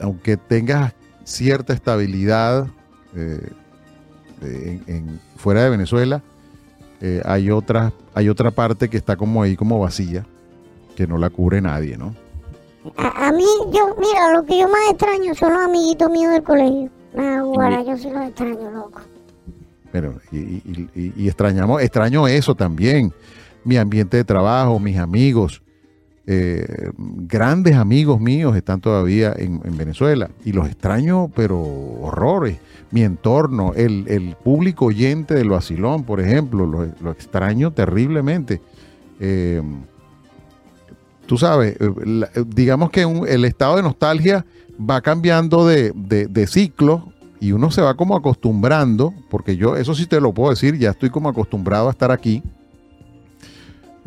Aunque 0.00 0.36
tengas 0.36 0.94
cierta 1.28 1.72
estabilidad 1.72 2.66
eh, 3.14 3.50
en, 4.86 5.20
fuera 5.36 5.64
de 5.64 5.70
Venezuela, 5.70 6.22
hay, 7.24 7.50
otra, 7.50 7.92
hay 8.14 8.28
otra 8.28 8.50
parte 8.50 8.88
que 8.88 8.96
está 8.96 9.16
como 9.16 9.42
ahí, 9.42 9.56
como 9.56 9.78
vacía, 9.78 10.26
que 10.96 11.06
no 11.06 11.16
la 11.16 11.30
cubre 11.30 11.60
nadie, 11.60 11.96
¿no? 11.96 12.14
A, 12.96 13.32
mí, 13.32 13.44
yo, 13.72 13.94
mira, 13.98 14.32
lo 14.32 14.44
que 14.44 14.58
yo 14.58 14.68
más 14.68 14.90
extraño 14.90 15.34
son 15.34 15.52
los 15.52 15.62
amiguitos 15.62 16.10
míos 16.10 16.32
del 16.32 16.42
colegio. 16.42 16.90
Ahora 17.16 17.82
yo 17.82 17.96
sí 17.96 18.10
los 18.10 18.22
extraño, 18.22 18.70
loco. 18.70 19.00
Pero, 19.90 20.14
y, 20.30 21.26
extrañamos, 21.26 21.82
extraño 21.82 22.26
eso 22.28 22.54
también. 22.54 23.12
Mi 23.64 23.76
ambiente 23.76 24.16
de 24.16 24.24
trabajo, 24.24 24.78
mis 24.78 24.98
amigos, 24.98 25.62
eh, 26.30 26.90
grandes 26.96 27.74
amigos 27.76 28.20
míos 28.20 28.54
están 28.54 28.82
todavía 28.82 29.32
en, 29.34 29.62
Venezuela 29.78 30.28
y 30.44 30.52
los 30.52 30.68
extraño, 30.68 31.30
pero 31.34 31.58
horrores. 31.58 32.58
Mi 32.90 33.02
entorno, 33.02 33.72
el, 33.74 34.36
público 34.44 34.86
oyente 34.86 35.32
del 35.32 35.48
vacilón, 35.48 36.04
por 36.04 36.20
ejemplo, 36.20 36.66
lo, 36.66 37.10
extraño 37.10 37.72
terriblemente. 37.72 38.60
Eh, 39.20 39.62
tú 41.24 41.38
sabes, 41.38 41.76
eh, 41.80 41.90
eh, 42.34 42.44
digamos 42.46 42.90
que 42.90 43.02
el 43.02 43.46
estado 43.46 43.76
de 43.76 43.82
nostalgia 43.82 44.44
va 44.78 45.00
cambiando 45.00 45.66
de, 45.66 46.46
ciclo 46.46 47.10
y 47.40 47.52
uno 47.52 47.70
se 47.70 47.80
va 47.80 47.94
como 47.94 48.14
acostumbrando, 48.14 49.14
porque 49.30 49.56
yo, 49.56 49.76
eso 49.76 49.94
sí 49.94 50.04
te 50.04 50.20
lo 50.20 50.34
puedo 50.34 50.50
decir, 50.50 50.76
ya 50.76 50.90
estoy 50.90 51.08
como 51.08 51.30
acostumbrado 51.30 51.88
a 51.88 51.90
estar 51.90 52.10
aquí, 52.10 52.42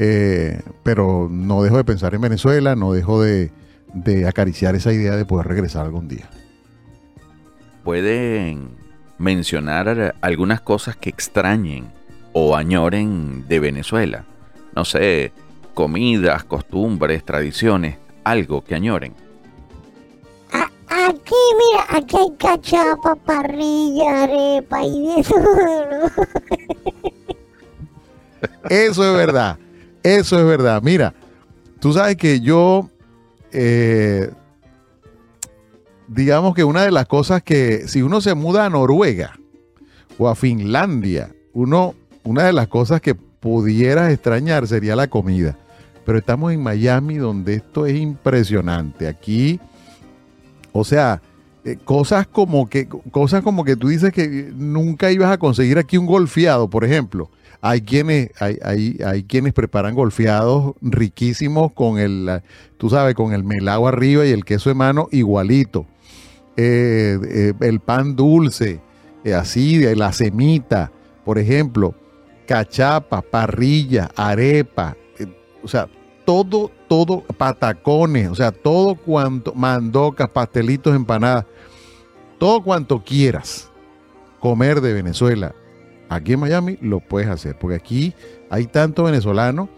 eh, 0.03 0.59
pero 0.81 1.27
no 1.29 1.61
dejo 1.61 1.77
de 1.77 1.83
pensar 1.83 2.15
en 2.15 2.21
Venezuela, 2.21 2.75
no 2.75 2.91
dejo 2.91 3.21
de, 3.21 3.51
de 3.93 4.27
acariciar 4.27 4.73
esa 4.73 4.91
idea 4.91 5.15
de 5.15 5.25
poder 5.25 5.45
regresar 5.45 5.85
algún 5.85 6.07
día. 6.07 6.27
¿Pueden 7.83 8.71
mencionar 9.19 10.15
algunas 10.21 10.59
cosas 10.59 10.95
que 10.95 11.11
extrañen 11.11 11.91
o 12.33 12.55
añoren 12.55 13.47
de 13.47 13.59
Venezuela? 13.59 14.25
No 14.75 14.85
sé, 14.85 15.33
comidas, 15.75 16.45
costumbres, 16.45 17.23
tradiciones, 17.23 17.97
algo 18.23 18.63
que 18.63 18.73
añoren. 18.73 19.13
Aquí, 20.51 21.35
mira, 21.59 21.85
aquí 21.89 22.17
hay 22.17 22.35
cachapa, 22.39 23.15
parrilla, 23.17 24.23
arepa 24.23 24.83
y 24.83 25.19
eso. 25.19 25.35
Eso 28.69 29.03
es 29.03 29.15
verdad, 29.15 29.57
eso 30.03 30.39
es 30.39 30.45
verdad. 30.45 30.81
Mira, 30.83 31.13
tú 31.79 31.93
sabes 31.93 32.15
que 32.15 32.39
yo, 32.39 32.89
eh, 33.51 34.31
digamos 36.07 36.55
que 36.55 36.63
una 36.63 36.83
de 36.83 36.91
las 36.91 37.07
cosas 37.07 37.43
que, 37.43 37.87
si 37.87 38.01
uno 38.01 38.21
se 38.21 38.33
muda 38.33 38.65
a 38.65 38.69
Noruega 38.69 39.37
o 40.17 40.29
a 40.29 40.35
Finlandia, 40.35 41.33
uno, 41.53 41.95
una 42.23 42.43
de 42.43 42.53
las 42.53 42.67
cosas 42.67 43.01
que 43.01 43.15
pudieras 43.15 44.11
extrañar 44.11 44.67
sería 44.67 44.95
la 44.95 45.07
comida. 45.07 45.57
Pero 46.05 46.17
estamos 46.17 46.51
en 46.51 46.63
Miami 46.63 47.17
donde 47.17 47.55
esto 47.55 47.85
es 47.85 47.99
impresionante. 47.99 49.07
Aquí, 49.07 49.59
o 50.71 50.83
sea, 50.83 51.21
eh, 51.63 51.77
cosas 51.83 52.25
como 52.25 52.67
que 52.67 52.87
cosas 52.87 53.43
como 53.43 53.63
que 53.63 53.75
tú 53.75 53.89
dices 53.89 54.11
que 54.11 54.51
nunca 54.55 55.11
ibas 55.11 55.31
a 55.31 55.37
conseguir 55.37 55.77
aquí 55.77 55.97
un 55.97 56.07
golfeado, 56.07 56.69
por 56.69 56.83
ejemplo. 56.83 57.29
Hay 57.61 57.81
quienes, 57.81 58.31
hay, 58.41 58.57
hay, 58.63 58.97
hay 59.05 59.23
quienes 59.23 59.53
preparan 59.53 59.93
golfeados 59.93 60.73
riquísimos 60.81 61.71
con 61.73 61.99
el, 61.99 62.41
tú 62.77 62.89
sabes, 62.89 63.13
con 63.13 63.33
el 63.33 63.43
melado 63.43 63.87
arriba 63.87 64.25
y 64.25 64.31
el 64.31 64.45
queso 64.45 64.69
de 64.69 64.75
mano 64.75 65.07
igualito. 65.11 65.85
Eh, 66.57 67.17
eh, 67.23 67.53
el 67.61 67.79
pan 67.79 68.15
dulce, 68.15 68.81
así, 69.35 69.77
de 69.77 69.95
la 69.95 70.11
semita, 70.11 70.91
por 71.23 71.37
ejemplo 71.37 71.95
cachapa, 72.51 73.21
parrilla, 73.21 74.11
arepa, 74.13 74.97
eh, 75.17 75.25
o 75.63 75.67
sea, 75.69 75.87
todo, 76.25 76.69
todo, 76.89 77.21
patacones, 77.37 78.29
o 78.29 78.35
sea, 78.35 78.51
todo 78.51 78.95
cuanto, 78.95 79.53
mandocas, 79.53 80.27
pastelitos, 80.27 80.93
empanadas, 80.93 81.45
todo 82.37 82.61
cuanto 82.61 83.01
quieras 83.05 83.69
comer 84.41 84.81
de 84.81 84.91
Venezuela, 84.91 85.55
aquí 86.11 86.33
en 86.33 86.41
Miami 86.41 86.77
lo 86.81 86.99
puedes 86.99 87.29
hacer, 87.29 87.57
porque 87.57 87.75
aquí 87.75 88.13
hay 88.49 88.67
tanto 88.67 89.05
venezolano, 89.05 89.69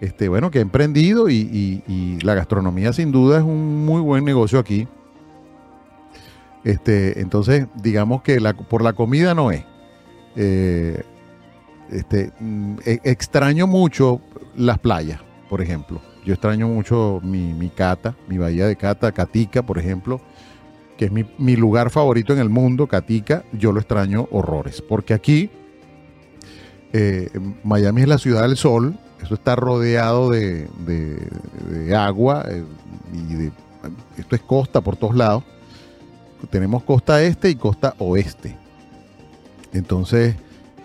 este, 0.00 0.28
bueno, 0.28 0.50
que 0.50 0.58
ha 0.58 0.62
emprendido 0.62 1.28
y, 1.28 2.18
la 2.22 2.34
gastronomía 2.34 2.92
sin 2.92 3.12
duda 3.12 3.38
es 3.38 3.44
un 3.44 3.84
muy 3.84 4.00
buen 4.00 4.24
negocio 4.24 4.58
aquí. 4.58 4.88
Este, 6.64 7.20
entonces, 7.20 7.66
digamos 7.74 8.22
que 8.22 8.40
por 8.68 8.82
la 8.82 8.94
comida 8.94 9.34
no 9.34 9.50
es. 9.50 9.64
Eh, 10.36 11.02
este, 11.90 12.32
mm, 12.40 12.76
e, 12.86 13.00
extraño 13.04 13.66
mucho 13.66 14.22
las 14.56 14.78
playas, 14.78 15.20
por 15.50 15.60
ejemplo. 15.60 16.00
Yo 16.24 16.32
extraño 16.32 16.66
mucho 16.66 17.20
mi, 17.22 17.68
Cata, 17.68 18.16
mi 18.26 18.38
bahía 18.38 18.66
de 18.66 18.76
Cata, 18.76 19.12
Catica, 19.12 19.62
por 19.62 19.78
ejemplo, 19.78 20.22
que 20.96 21.04
es 21.06 21.12
mi, 21.12 21.56
lugar 21.56 21.90
favorito 21.90 22.32
en 22.32 22.38
el 22.38 22.48
mundo, 22.48 22.86
Catica. 22.86 23.44
Yo 23.52 23.70
lo 23.70 23.80
extraño 23.80 24.28
horrores, 24.30 24.80
porque 24.80 25.12
aquí 25.12 25.50
eh, 26.96 27.28
Miami 27.64 28.02
es 28.02 28.08
la 28.08 28.18
ciudad 28.18 28.42
del 28.42 28.56
sol, 28.56 28.94
eso 29.20 29.34
está 29.34 29.56
rodeado 29.56 30.30
de, 30.30 30.68
agua 31.96 32.46
eh, 32.48 32.62
y 33.12 33.50
esto 34.20 34.36
es 34.36 34.42
costa 34.42 34.80
por 34.80 34.96
todos 34.96 35.16
lados. 35.16 35.42
Tenemos 36.50 36.84
costa 36.84 37.20
este 37.20 37.50
y 37.50 37.56
costa 37.56 37.96
oeste. 37.98 38.56
Entonces, 39.72 40.36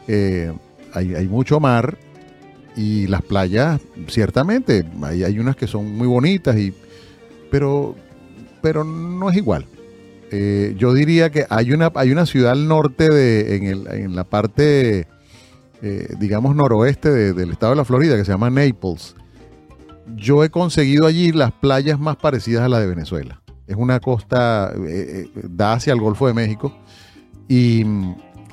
eh, 0.08 0.52
hay, 0.94 1.28
mucho 1.28 1.60
mar 1.60 2.00
y 2.76 3.06
las 3.06 3.22
playas, 3.22 3.80
ciertamente, 4.08 4.86
hay, 5.04 5.38
unas 5.38 5.56
que 5.56 5.68
son 5.68 5.96
muy 5.96 6.08
bonitas, 6.08 6.58
y, 6.58 6.74
pero, 7.52 7.96
pero 8.64 8.84
no 8.84 9.30
es 9.30 9.38
igual. 9.38 9.68
Yo 10.76 10.94
diría 10.96 11.30
que 11.30 11.46
hay 11.50 11.72
una, 11.72 11.92
hay 11.94 12.12
una 12.12 12.26
ciudad 12.26 12.54
al 12.54 12.68
norte, 12.68 13.10
de, 13.10 13.58
en, 13.58 13.64
el, 13.66 13.88
en 13.92 14.16
la 14.16 14.24
parte, 14.24 15.06
eh, 15.82 16.14
digamos, 16.20 16.56
noroeste 16.56 17.34
del 17.34 17.52
estado 17.52 17.72
de 17.72 17.78
la 17.78 17.86
Florida, 17.86 18.16
que 18.16 18.26
se 18.26 18.32
llama 18.32 18.50
Naples. 18.50 19.16
Yo 20.16 20.44
he 20.44 20.50
conseguido 20.50 21.06
allí 21.06 21.32
las 21.32 21.52
playas 21.52 22.00
más 22.00 22.18
parecidas 22.18 22.64
a 22.64 22.70
las 22.70 22.82
de 22.82 22.88
Venezuela. 22.88 23.42
Es 23.68 23.76
una 23.76 24.00
costa, 24.00 24.74
eh, 24.88 25.30
da 25.44 25.74
hacia 25.74 25.94
el 25.94 26.00
Golfo 26.00 26.28
de 26.28 26.34
México. 26.34 26.76
Y 27.48 27.86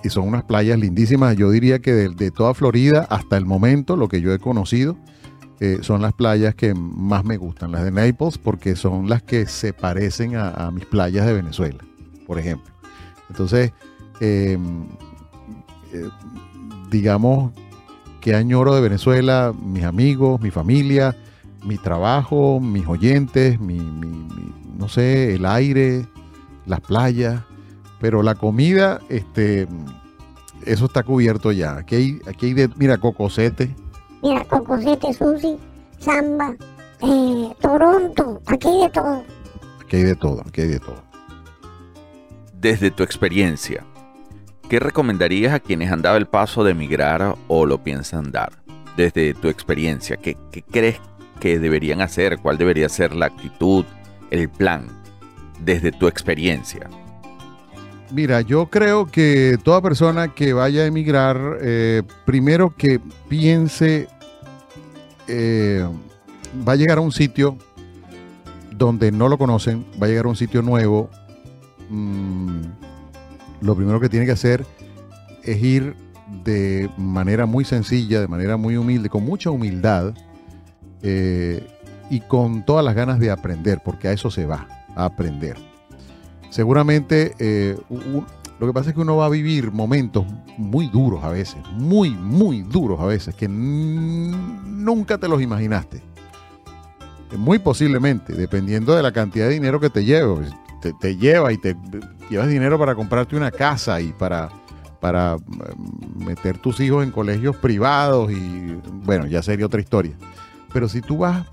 y 0.06 0.10
son 0.10 0.28
unas 0.28 0.44
playas 0.44 0.78
lindísimas. 0.78 1.36
Yo 1.36 1.50
diría 1.50 1.80
que 1.80 1.92
de, 1.92 2.30
toda 2.30 2.54
Florida 2.54 3.06
hasta 3.10 3.36
el 3.36 3.44
momento, 3.44 3.96
lo 3.96 4.08
que 4.08 4.20
yo 4.20 4.32
he 4.32 4.38
conocido, 4.38 4.96
eh, 5.58 5.78
son 5.80 6.02
las 6.02 6.12
playas 6.12 6.54
que 6.54 6.74
más 6.74 7.24
me 7.24 7.36
gustan, 7.36 7.72
las 7.72 7.82
de 7.82 7.90
Naples, 7.90 8.38
porque 8.38 8.76
son 8.76 9.08
las 9.08 9.22
que 9.22 9.46
se 9.46 9.72
parecen 9.72 10.36
a, 10.36 10.70
mis 10.70 10.84
playas 10.84 11.26
de 11.26 11.32
Venezuela, 11.32 11.84
por 12.26 12.38
ejemplo. 12.38 12.72
Entonces, 13.30 13.72
eh, 14.20 14.58
digamos 16.90 17.52
que 18.20 18.34
añoro 18.34 18.74
de 18.74 18.80
Venezuela, 18.80 19.52
mis 19.56 19.84
amigos, 19.84 20.40
mi 20.40 20.50
familia, 20.50 21.16
mi 21.64 21.78
trabajo, 21.78 22.60
mis 22.60 22.86
oyentes, 22.86 23.60
mi, 23.60 23.78
no 24.78 24.88
sé, 24.88 25.34
el 25.34 25.46
aire, 25.46 26.06
las 26.66 26.80
playas, 26.80 27.42
pero 28.00 28.22
la 28.22 28.34
comida, 28.34 29.00
este, 29.08 29.66
eso 30.64 30.86
está 30.86 31.02
cubierto 31.02 31.52
ya. 31.52 31.76
Aquí 31.76 31.94
hay, 31.94 32.20
aquí 32.26 32.46
hay 32.46 32.54
de, 32.54 32.68
mira, 32.76 32.98
cocosete. 32.98 33.74
Mira, 34.22 34.44
cocosete, 34.44 35.12
sushi, 35.12 35.56
samba. 35.98 36.54
Eh, 37.02 37.52
Toronto, 37.60 38.40
aquí 38.46 38.68
hay 38.68 38.82
de 38.82 38.90
todo. 38.90 39.24
Aquí 39.84 39.96
hay 39.96 40.02
de 40.02 40.14
todo, 40.16 40.42
aquí 40.46 40.60
hay 40.62 40.68
de 40.68 40.80
todo. 40.80 41.02
Desde 42.54 42.90
tu 42.90 43.02
experiencia, 43.02 43.84
¿qué 44.68 44.80
recomendarías 44.80 45.52
a 45.52 45.60
quienes 45.60 45.90
han 45.92 46.02
dado 46.02 46.16
el 46.16 46.26
paso 46.26 46.64
de 46.64 46.72
emigrar 46.72 47.36
o 47.48 47.66
lo 47.66 47.82
piensan 47.82 48.32
dar? 48.32 48.52
Desde 48.96 49.34
tu 49.34 49.48
experiencia, 49.48 50.16
¿qué, 50.16 50.36
crees 50.70 51.00
que 51.40 51.58
deberían 51.58 52.00
hacer? 52.00 52.38
¿Cuál 52.38 52.58
debería 52.58 52.88
ser 52.88 53.14
la 53.14 53.26
actitud, 53.26 53.84
el 54.30 54.48
plan? 54.48 54.86
Desde 55.60 55.92
tu 55.92 56.06
experiencia. 56.06 56.88
Mira, 58.12 58.40
yo 58.40 58.66
creo 58.66 59.06
que 59.06 59.58
toda 59.62 59.82
persona 59.82 60.28
que 60.28 60.52
vaya 60.52 60.82
a 60.82 60.86
emigrar, 60.86 61.58
eh, 61.60 62.02
primero 62.24 62.74
que 62.76 63.00
piense, 63.28 64.08
eh, 65.26 65.86
va 66.66 66.72
a 66.72 66.76
llegar 66.76 66.98
a 66.98 67.00
un 67.00 67.12
sitio 67.12 67.58
donde 68.70 69.10
no 69.10 69.28
lo 69.28 69.38
conocen, 69.38 69.84
va 70.00 70.06
a 70.06 70.08
llegar 70.08 70.26
a 70.26 70.28
un 70.28 70.36
sitio 70.36 70.62
nuevo. 70.62 71.10
mm, 71.88 72.85
lo 73.66 73.76
primero 73.76 74.00
que 74.00 74.08
tiene 74.08 74.26
que 74.26 74.32
hacer 74.32 74.64
es 75.42 75.62
ir 75.62 75.94
de 76.44 76.90
manera 76.96 77.46
muy 77.46 77.64
sencilla, 77.64 78.20
de 78.20 78.28
manera 78.28 78.56
muy 78.56 78.76
humilde, 78.76 79.08
con 79.08 79.24
mucha 79.24 79.50
humildad 79.50 80.14
eh, 81.02 81.66
y 82.10 82.20
con 82.20 82.64
todas 82.64 82.84
las 82.84 82.94
ganas 82.94 83.18
de 83.18 83.30
aprender, 83.30 83.80
porque 83.84 84.08
a 84.08 84.12
eso 84.12 84.30
se 84.30 84.46
va, 84.46 84.66
a 84.94 85.04
aprender 85.04 85.56
seguramente 86.56 87.34
eh, 87.38 87.76
lo 88.58 88.66
que 88.66 88.72
pasa 88.72 88.88
es 88.88 88.94
que 88.94 89.02
uno 89.02 89.16
va 89.16 89.26
a 89.26 89.28
vivir 89.28 89.70
momentos 89.70 90.24
muy 90.56 90.88
duros 90.88 91.22
a 91.22 91.28
veces, 91.28 91.58
muy, 91.72 92.10
muy 92.10 92.62
duros 92.62 92.98
a 93.00 93.04
veces, 93.04 93.34
que 93.34 93.46
nunca 93.46 95.18
te 95.18 95.28
los 95.28 95.42
imaginaste. 95.42 96.02
Muy 97.36 97.58
posiblemente, 97.58 98.32
dependiendo 98.32 98.94
de 98.94 99.02
la 99.02 99.12
cantidad 99.12 99.48
de 99.48 99.54
dinero 99.54 99.78
que 99.78 99.90
te 99.90 100.04
lleve. 100.04 100.34
pues, 100.34 100.54
Te, 100.80 100.94
te 100.94 101.16
lleva 101.16 101.52
y 101.52 101.58
te 101.58 101.76
llevas 102.30 102.48
dinero 102.48 102.78
para 102.78 102.94
comprarte 102.94 103.36
una 103.36 103.50
casa 103.50 104.00
y 104.00 104.12
para, 104.12 104.48
para 105.00 105.36
mm, 105.36 106.24
meter 106.24 106.58
tus 106.58 106.80
hijos 106.80 107.04
en 107.04 107.10
colegios 107.10 107.56
privados 107.56 108.30
y 108.32 108.78
bueno, 109.04 109.26
ya 109.26 109.42
sería 109.42 109.66
otra 109.66 109.80
historia. 109.80 110.16
Pero 110.72 110.88
si 110.88 111.00
tú 111.00 111.18
vas 111.18 111.46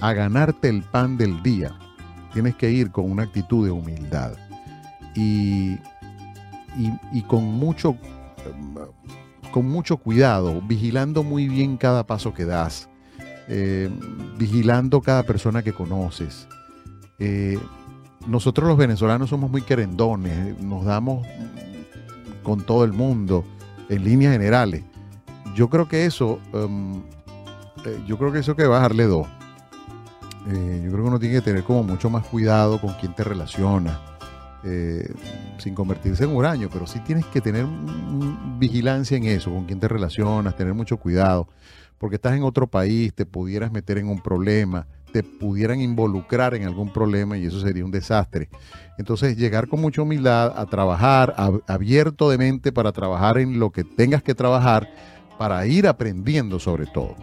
a 0.00 0.12
ganarte 0.12 0.68
el 0.68 0.82
pan 0.82 1.16
del 1.16 1.42
día, 1.42 1.72
tienes 2.32 2.54
que 2.56 2.70
ir 2.70 2.90
con 2.90 3.10
una 3.10 3.24
actitud 3.24 3.64
de 3.64 3.70
humildad 3.70 4.32
y, 5.14 5.72
y- 6.76 6.98
y 7.12 7.22
con 7.22 7.44
mucho 7.44 7.96
eh, 8.38 9.50
con 9.52 9.68
mucho 9.68 9.98
cuidado, 9.98 10.62
vigilando 10.62 11.22
muy 11.22 11.46
bien 11.46 11.76
cada 11.76 12.06
paso 12.06 12.32
que 12.32 12.46
das, 12.46 12.88
eh, 13.48 13.90
vigilando 14.38 15.02
cada 15.02 15.24
persona 15.24 15.62
que 15.62 15.74
conoces. 15.74 16.48
Eh, 17.18 17.58
nosotros 18.26 18.68
los 18.68 18.76
venezolanos 18.76 19.30
somos 19.30 19.50
muy 19.50 19.62
querendones, 19.62 20.60
nos 20.60 20.84
damos 20.84 21.26
con 22.42 22.64
todo 22.64 22.84
el 22.84 22.92
mundo 22.92 23.44
en 23.88 24.04
líneas 24.04 24.32
generales. 24.32 24.84
Yo 25.54 25.68
creo 25.68 25.88
que 25.88 26.06
eso, 26.06 26.40
em, 26.52 26.96
eh, 27.84 28.02
yo 28.06 28.18
creo 28.18 28.32
que 28.32 28.38
eso 28.38 28.56
que 28.56 28.66
bajarle 28.66 29.04
dos. 29.04 29.26
Eh, 30.48 30.80
yo 30.84 30.90
creo 30.90 31.04
que 31.04 31.08
uno 31.08 31.18
tiene 31.20 31.36
que 31.36 31.42
tener 31.42 31.62
como 31.62 31.82
mucho 31.82 32.10
más 32.10 32.26
cuidado 32.26 32.80
con 32.80 32.94
quién 32.94 33.14
te 33.14 33.22
relaciona, 33.22 34.00
eh, 34.64 35.12
sin 35.58 35.74
convertirse 35.74 36.24
en 36.24 36.34
huraño, 36.34 36.68
pero 36.72 36.86
sí 36.86 36.98
tienes 37.00 37.26
que 37.26 37.40
tener 37.40 37.66
vigilancia 38.58 39.16
en 39.16 39.24
eso, 39.24 39.50
con 39.50 39.64
quién 39.64 39.78
te 39.78 39.88
relacionas, 39.88 40.56
tener 40.56 40.74
mucho 40.74 40.96
cuidado, 40.96 41.48
porque 41.98 42.16
estás 42.16 42.34
en 42.34 42.42
otro 42.42 42.66
país, 42.66 43.14
te 43.14 43.24
pudieras 43.24 43.70
meter 43.70 43.98
en 43.98 44.08
un 44.08 44.20
problema, 44.20 44.86
te 45.12 45.22
pudieran 45.22 45.80
involucrar 45.80 46.54
en 46.54 46.64
algún 46.64 46.92
problema 46.92 47.36
y 47.36 47.44
eso 47.46 47.60
sería 47.60 47.84
un 47.84 47.90
desastre. 47.90 48.48
Entonces, 48.98 49.36
llegar 49.36 49.68
con 49.68 49.80
mucha 49.80 50.02
humildad 50.02 50.52
a 50.56 50.66
trabajar, 50.66 51.34
ab- 51.36 51.62
abierto 51.66 52.30
de 52.30 52.38
mente 52.38 52.72
para 52.72 52.92
trabajar 52.92 53.38
en 53.38 53.58
lo 53.58 53.70
que 53.70 53.84
tengas 53.84 54.22
que 54.22 54.34
trabajar, 54.34 54.88
para 55.38 55.66
ir 55.66 55.86
aprendiendo 55.88 56.58
sobre 56.58 56.86
todo 56.86 57.16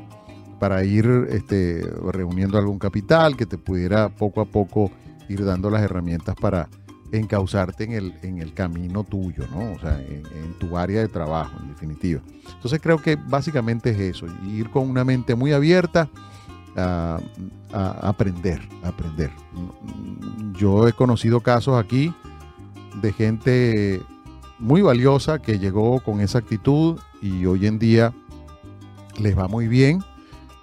para 0.59 0.83
ir 0.83 1.07
este, 1.29 1.81
reuniendo 2.11 2.57
algún 2.57 2.79
capital 2.79 3.37
que 3.37 3.45
te 3.45 3.57
pudiera 3.57 4.09
poco 4.09 4.41
a 4.41 4.45
poco 4.45 4.91
ir 5.29 5.45
dando 5.45 5.69
las 5.69 5.81
herramientas 5.81 6.35
para 6.35 6.67
encauzarte 7.13 7.85
en 7.85 7.93
el, 7.93 8.13
en 8.23 8.39
el 8.39 8.53
camino 8.53 9.05
tuyo, 9.05 9.45
¿no? 9.51 9.71
O 9.71 9.79
sea, 9.79 10.01
en 10.01 10.53
tu 10.59 10.77
área 10.77 10.99
de 10.99 11.07
trabajo, 11.07 11.57
en 11.61 11.69
definitiva. 11.69 12.19
Entonces 12.55 12.81
creo 12.81 13.01
que 13.01 13.15
básicamente 13.15 13.91
es 13.91 13.99
eso, 14.17 14.25
ir 14.53 14.69
con 14.69 14.89
una 14.89 15.05
mente 15.05 15.33
muy 15.33 15.53
abierta 15.53 16.09
a, 16.75 17.19
aprender, 18.01 18.61
aprender. 18.83 19.31
Yo 20.53 20.87
he 20.87 20.93
conocido 20.93 21.41
casos 21.41 21.77
aquí 21.77 22.13
de 23.01 23.13
gente 23.13 24.01
muy 24.57 24.81
valiosa 24.81 25.39
que 25.39 25.59
llegó 25.59 25.99
con 26.01 26.19
esa 26.19 26.39
actitud 26.39 26.99
y 27.21 27.45
hoy 27.45 27.67
en 27.67 27.79
día 27.79 28.13
les 29.19 29.37
va 29.37 29.47
muy 29.47 29.67
bien 29.67 29.99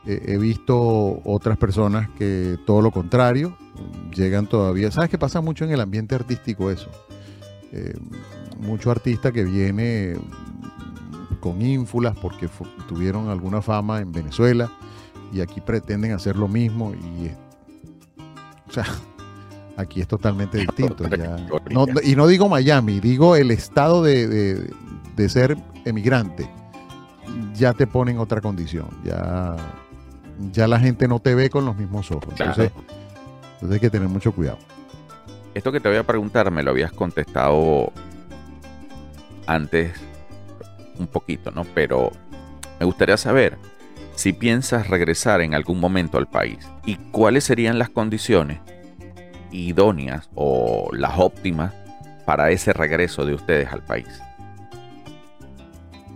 he 0.06 0.38
visto 0.38 1.20
otras 1.24 1.58
personas 1.58 2.08
que 2.10 2.58
todo 2.64 2.80
lo 2.80 2.92
contrario, 2.92 3.56
llegan 4.14 4.46
todavía. 4.46 4.90
¿Sabes 4.90 5.10
qué 5.10 5.18
pasa 5.18 5.40
mucho 5.40 5.64
en 5.64 5.72
el 5.72 5.80
ambiente 5.80 6.14
artístico 6.14 6.70
eso? 6.70 6.88
Eh, 7.72 7.94
mucho 8.60 8.90
artista 8.90 9.32
que 9.32 9.44
viene 9.44 10.16
con 11.40 11.60
ínfulas 11.60 12.16
porque 12.16 12.48
tuvieron 12.88 13.28
alguna 13.28 13.62
fama 13.62 14.00
en 14.00 14.12
Venezuela 14.12 14.70
y 15.36 15.40
aquí 15.40 15.60
pretenden 15.60 16.12
hacer 16.12 16.36
lo 16.36 16.48
mismo 16.48 16.92
y 16.94 17.30
o 18.68 18.72
sea, 18.72 18.84
aquí 19.76 20.00
es 20.00 20.08
totalmente 20.08 20.58
distinto. 20.58 21.04
Ya. 21.04 21.10
categoría. 21.10 21.46
No, 21.70 21.86
no- 21.86 22.00
y 22.02 22.16
no 22.16 22.26
digo 22.26 22.48
Miami, 22.48 23.00
digo 23.00 23.36
el 23.36 23.50
estado 23.50 24.02
de, 24.02 24.26
de- 24.28 24.70
de 25.14 25.28
ser 25.28 25.56
emigrante. 25.84 26.48
Ya 27.54 27.72
te 27.72 27.86
ponen 27.86 28.18
otra 28.18 28.40
condición. 28.40 28.88
Ya, 29.04 29.56
ya 30.52 30.66
la 30.68 30.78
gente 30.80 31.06
no 31.08 31.20
te 31.20 31.34
ve 31.34 31.48
con 31.50 31.64
los 31.64 31.76
mismos 31.76 32.10
ojos. 32.10 32.34
Claro. 32.34 32.52
Entonces, 32.52 32.72
entonces 33.54 33.74
hay 33.74 33.80
que 33.80 33.90
tener 33.90 34.08
mucho 34.08 34.32
cuidado. 34.32 34.58
Esto 35.54 35.72
que 35.72 35.80
te 35.80 35.88
voy 35.88 35.96
a 35.98 36.04
preguntar 36.04 36.50
me 36.50 36.62
lo 36.62 36.70
habías 36.72 36.92
contestado 36.92 37.92
antes 39.46 39.92
un 40.98 41.06
poquito, 41.06 41.50
¿no? 41.50 41.64
Pero 41.74 42.10
me 42.80 42.84
gustaría 42.86 43.16
saber 43.16 43.56
si 44.16 44.32
piensas 44.32 44.88
regresar 44.88 45.42
en 45.42 45.54
algún 45.54 45.78
momento 45.78 46.18
al 46.18 46.26
país 46.26 46.58
y 46.84 46.96
cuáles 46.96 47.44
serían 47.44 47.78
las 47.78 47.90
condiciones 47.90 48.58
idóneas 49.52 50.28
o 50.34 50.88
las 50.92 51.12
óptimas 51.18 51.72
para 52.24 52.50
ese 52.50 52.72
regreso 52.72 53.24
de 53.24 53.34
ustedes 53.34 53.68
al 53.72 53.84
país. 53.84 54.08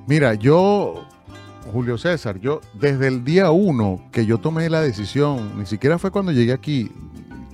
Mira, 0.06 0.34
yo, 0.34 1.06
Julio 1.72 1.98
César, 1.98 2.40
yo 2.40 2.60
desde 2.74 3.06
el 3.06 3.22
día 3.22 3.50
uno 3.50 4.02
que 4.10 4.26
yo 4.26 4.38
tomé 4.38 4.68
la 4.68 4.80
decisión, 4.80 5.58
ni 5.58 5.66
siquiera 5.66 5.98
fue 5.98 6.10
cuando 6.10 6.32
llegué 6.32 6.52
aquí, 6.52 6.90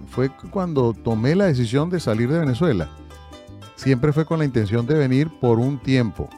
fue 0.09 0.31
cuando 0.51 0.95
tomé 0.95 1.35
la 1.35 1.47
decisión 1.47 1.91
de 1.91 2.01
salir 2.01 2.31
de 2.31 2.39
Venezuela. 2.39 2.89
Siempre 3.75 4.13
fue 4.13 4.25
con 4.25 4.39
la 4.39 4.47
intención 4.47 4.87
de 4.87 4.95
venir 4.95 5.29
por 5.41 5.59
un 5.59 5.79
tiempo 5.79 6.31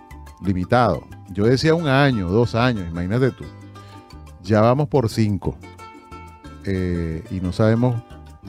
limitado. 0.43 1.05
Yo 1.31 1.45
decía 1.45 1.75
un 1.75 1.87
año, 1.87 2.29
dos 2.29 2.57
años, 2.57 2.89
imagínate 2.91 3.31
tú. 3.31 3.45
Ya 4.49 4.63
vamos 4.63 4.89
por 4.89 5.11
cinco. 5.11 5.57
Eh, 6.65 7.23
y 7.31 7.41
no 7.41 7.53
sabemos 7.53 8.03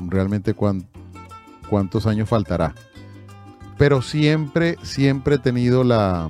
realmente 0.07 0.53
cuán- 0.53 0.87
cuántos 1.69 2.07
años 2.07 2.29
faltará. 2.29 2.73
Pero 3.77 4.01
siempre, 4.01 4.77
siempre 4.81 5.35
he 5.35 5.39
tenido 5.39 5.83
la, 5.83 6.29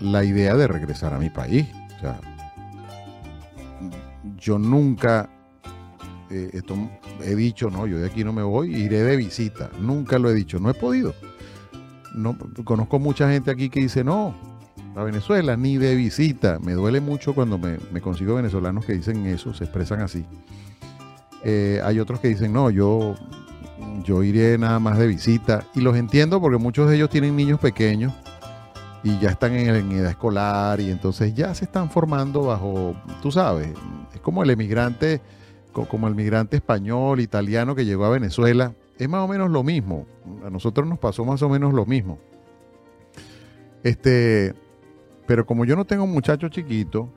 la 0.00 0.24
idea 0.24 0.54
de 0.56 0.66
regresar 0.68 1.12
a 1.12 1.18
mi 1.18 1.28
país. 1.28 1.66
O 1.96 2.00
sea, 2.00 2.18
yo 4.38 4.58
nunca 4.58 5.28
eh, 6.30 6.50
esto 6.54 6.76
he 7.22 7.34
dicho, 7.34 7.68
no, 7.70 7.86
yo 7.86 7.98
de 7.98 8.06
aquí 8.06 8.24
no 8.24 8.32
me 8.32 8.42
voy, 8.42 8.74
iré 8.74 9.02
de 9.02 9.16
visita. 9.16 9.70
Nunca 9.80 10.18
lo 10.18 10.30
he 10.30 10.34
dicho, 10.34 10.58
no 10.58 10.70
he 10.70 10.74
podido. 10.74 11.14
No, 12.14 12.36
conozco 12.64 12.98
mucha 12.98 13.30
gente 13.30 13.50
aquí 13.50 13.68
que 13.68 13.80
dice, 13.80 14.02
no, 14.02 14.34
a 14.96 15.04
Venezuela 15.04 15.56
ni 15.56 15.76
de 15.76 15.94
visita. 15.94 16.58
Me 16.58 16.72
duele 16.72 17.00
mucho 17.00 17.34
cuando 17.34 17.58
me, 17.58 17.78
consigo 18.00 18.34
venezolanos 18.34 18.84
que 18.84 18.94
dicen 18.94 19.26
eso, 19.26 19.52
se 19.54 19.64
expresan 19.64 20.00
así. 20.00 20.24
Eh, 21.44 21.80
hay 21.84 22.00
otros 22.00 22.18
que 22.18 22.28
dicen, 22.28 22.52
no, 22.52 22.70
yo, 22.70 23.14
yo 24.04 24.22
iré 24.22 24.56
nada 24.58 24.80
más 24.80 24.98
de 24.98 25.06
visita. 25.06 25.64
Y 25.74 25.80
los 25.80 25.96
entiendo 25.96 26.40
porque 26.40 26.58
muchos 26.58 26.88
de 26.88 26.96
ellos 26.96 27.10
tienen 27.10 27.36
niños 27.36 27.60
pequeños 27.60 28.12
y 29.04 29.18
ya 29.20 29.30
están 29.30 29.52
en, 29.54 29.74
en 29.74 29.92
edad 29.92 30.10
escolar 30.10 30.80
y 30.80 30.90
entonces 30.90 31.34
ya 31.34 31.54
se 31.54 31.66
están 31.66 31.90
formando 31.90 32.42
bajo, 32.42 32.96
tú 33.22 33.30
sabes, 33.30 33.68
es 34.12 34.20
como 34.20 34.42
el 34.42 34.50
emigrante, 34.50 35.20
co- 35.72 35.86
como 35.86 36.08
el 36.08 36.14
migrante 36.16 36.56
español, 36.56 37.20
italiano 37.20 37.76
que 37.76 37.84
llegó 37.84 38.06
a 38.06 38.10
Venezuela, 38.10 38.74
es 38.98 39.08
más 39.08 39.20
o 39.20 39.28
menos 39.28 39.50
lo 39.50 39.62
mismo. 39.62 40.06
A 40.44 40.50
nosotros 40.50 40.88
nos 40.88 40.98
pasó 40.98 41.24
más 41.24 41.40
o 41.42 41.48
menos 41.48 41.72
lo 41.74 41.86
mismo. 41.86 42.18
Este, 43.84 44.54
pero 45.26 45.44
como 45.46 45.64
yo 45.64 45.76
no 45.76 45.84
tengo 45.84 46.04
un 46.04 46.12
muchacho 46.12 46.48
chiquito, 46.48 47.10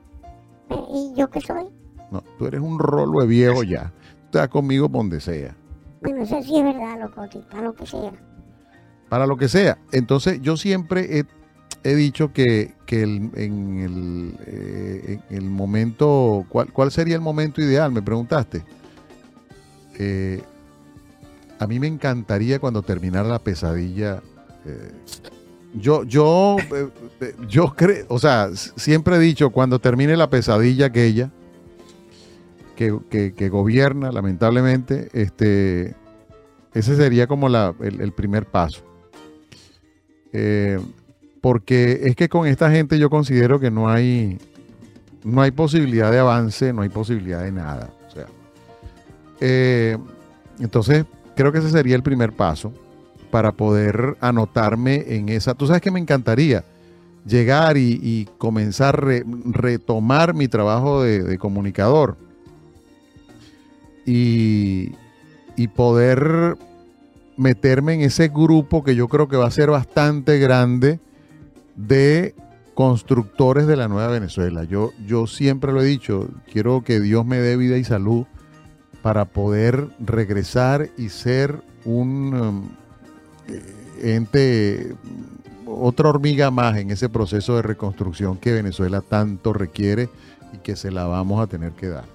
¿Y 0.92 1.14
yo 1.16 1.30
qué 1.30 1.42
soy? 1.42 1.66
No, 2.12 2.24
tú 2.38 2.46
eres 2.46 2.62
un 2.62 2.78
rolo 2.80 3.22
de 3.22 3.28
viejo 3.28 3.64
ya. 3.64 3.92
Estás 4.26 4.48
conmigo 4.50 4.88
donde 4.88 5.20
sea. 5.20 5.56
Bueno, 6.02 6.22
eso 6.24 6.42
sí 6.44 6.58
es 6.58 6.64
verdad, 6.64 7.00
Locoti, 7.00 7.40
para 7.50 7.64
lo 7.64 7.74
que 7.74 7.86
sea. 7.88 8.12
Para 9.10 9.26
lo 9.26 9.36
que 9.38 9.48
sea. 9.48 9.80
Entonces, 9.92 10.40
yo 10.42 10.58
siempre 10.58 11.20
he, 11.20 11.26
he 11.84 11.96
dicho 11.96 12.32
que, 12.34 12.76
que 12.86 13.02
el- 13.04 13.32
en, 13.36 13.80
el, 13.80 14.36
eh, 14.46 15.20
en 15.30 15.36
el 15.38 15.50
momento, 15.50 16.46
¿cuál, 16.50 16.72
¿cuál 16.72 16.92
sería 16.92 17.16
el 17.16 17.22
momento 17.22 17.62
ideal? 17.62 17.92
Me 17.92 18.02
preguntaste. 18.04 18.64
Eh, 19.98 20.42
a 21.60 21.68
mí 21.68 21.80
me 21.80 21.88
encantaría 21.88 22.60
cuando 22.60 22.82
terminara 22.84 23.28
la 23.28 23.40
pesadilla. 23.40 24.22
eh, 24.66 24.92
yo, 25.74 26.04
yo, 26.04 26.58
eh, 26.60 26.88
eh, 27.22 27.36
yo 27.48 27.74
creo, 27.76 28.06
o 28.10 28.20
sea, 28.20 28.50
siempre 28.56 29.16
he 29.16 29.20
dicho, 29.20 29.50
cuando 29.52 29.80
termine 29.80 30.16
la 30.18 30.30
pesadilla 30.30 30.88
aquella, 30.88 31.32
que, 32.76 32.98
que- 33.10 33.34
que 33.34 33.50
gobierna, 33.50 34.12
lamentablemente, 34.12 35.10
este, 35.14 35.96
ese 36.74 36.96
sería 36.96 37.28
como 37.28 37.50
la- 37.50 37.74
el, 37.82 38.00
el 38.02 38.12
primer 38.14 38.46
paso. 38.46 38.82
Eh, 40.32 40.80
porque 41.42 42.02
es 42.04 42.16
que 42.16 42.30
con 42.30 42.48
esta 42.48 42.70
gente 42.72 42.98
yo 43.00 43.10
considero 43.10 43.60
que 43.60 43.72
no 43.72 43.90
hay, 43.90 44.38
no 45.24 45.42
hay 45.42 45.52
posibilidad 45.52 46.12
de 46.12 46.20
avance, 46.20 46.72
no 46.74 46.82
hay 46.82 46.90
posibilidad 46.90 47.44
de 47.44 47.52
nada. 47.52 47.90
O 48.08 48.12
sea, 48.12 48.26
eh, 49.42 49.98
entonces, 50.60 51.06
creo 51.36 51.52
que 51.52 51.60
ese 51.60 51.70
sería 51.70 51.96
el 51.96 52.04
primer 52.04 52.34
paso 52.34 52.74
para 53.32 53.52
poder 53.52 54.18
anotarme 54.22 55.16
en 55.16 55.30
esa. 55.30 55.54
Tú 55.54 55.68
sabes 55.68 55.82
que 55.82 55.92
me 55.92 56.00
encantaría 56.00 56.64
llegar 57.26 57.78
y, 57.78 58.28
comenzar 58.38 58.96
a 58.96 59.02
re- 59.02 59.26
retomar 59.46 60.34
mi 60.34 60.48
trabajo 60.48 61.04
de, 61.04 61.38
comunicador 61.38 62.18
y, 64.06 64.94
y 65.56 65.68
poder 65.68 66.58
meterme 67.38 67.94
en 67.94 68.02
ese 68.02 68.30
grupo 68.30 68.84
que 68.84 68.96
yo 68.96 69.08
creo 69.08 69.28
que 69.28 69.38
va 69.38 69.48
a 69.48 69.52
ser 69.52 69.70
bastante 69.70 70.40
grande 70.40 71.00
de 71.76 72.36
constructores 72.74 73.68
de 73.68 73.76
la 73.76 73.88
nueva 73.88 74.08
Venezuela. 74.08 74.64
Yo, 74.64 74.92
yo 75.06 75.28
siempre 75.28 75.72
lo 75.72 75.82
he 75.82 75.86
dicho, 75.86 76.30
quiero 76.52 76.84
que 76.84 77.00
Dios 77.00 77.26
me 77.26 77.38
dé 77.38 77.58
vida 77.58 77.78
y 77.78 77.84
salud 77.84 78.26
para 79.02 79.26
poder 79.26 79.90
regresar 80.00 80.90
y 80.98 81.10
ser 81.10 81.62
un 81.86 82.34
um, 82.34 82.70
ente, 84.02 84.96
otra 85.66 86.10
hormiga 86.10 86.52
más 86.52 86.78
en 86.78 86.92
ese 86.92 87.10
proceso 87.10 87.56
de 87.56 87.62
reconstrucción 87.62 88.38
que 88.38 88.54
Venezuela 88.54 89.02
tanto 89.02 89.54
requiere 89.54 90.10
y 90.54 90.58
que 90.58 90.76
se 90.76 90.92
la 90.92 91.06
vamos 91.06 91.42
a 91.42 91.48
tener 91.48 91.72
que 91.74 91.88
dar. 91.88 92.06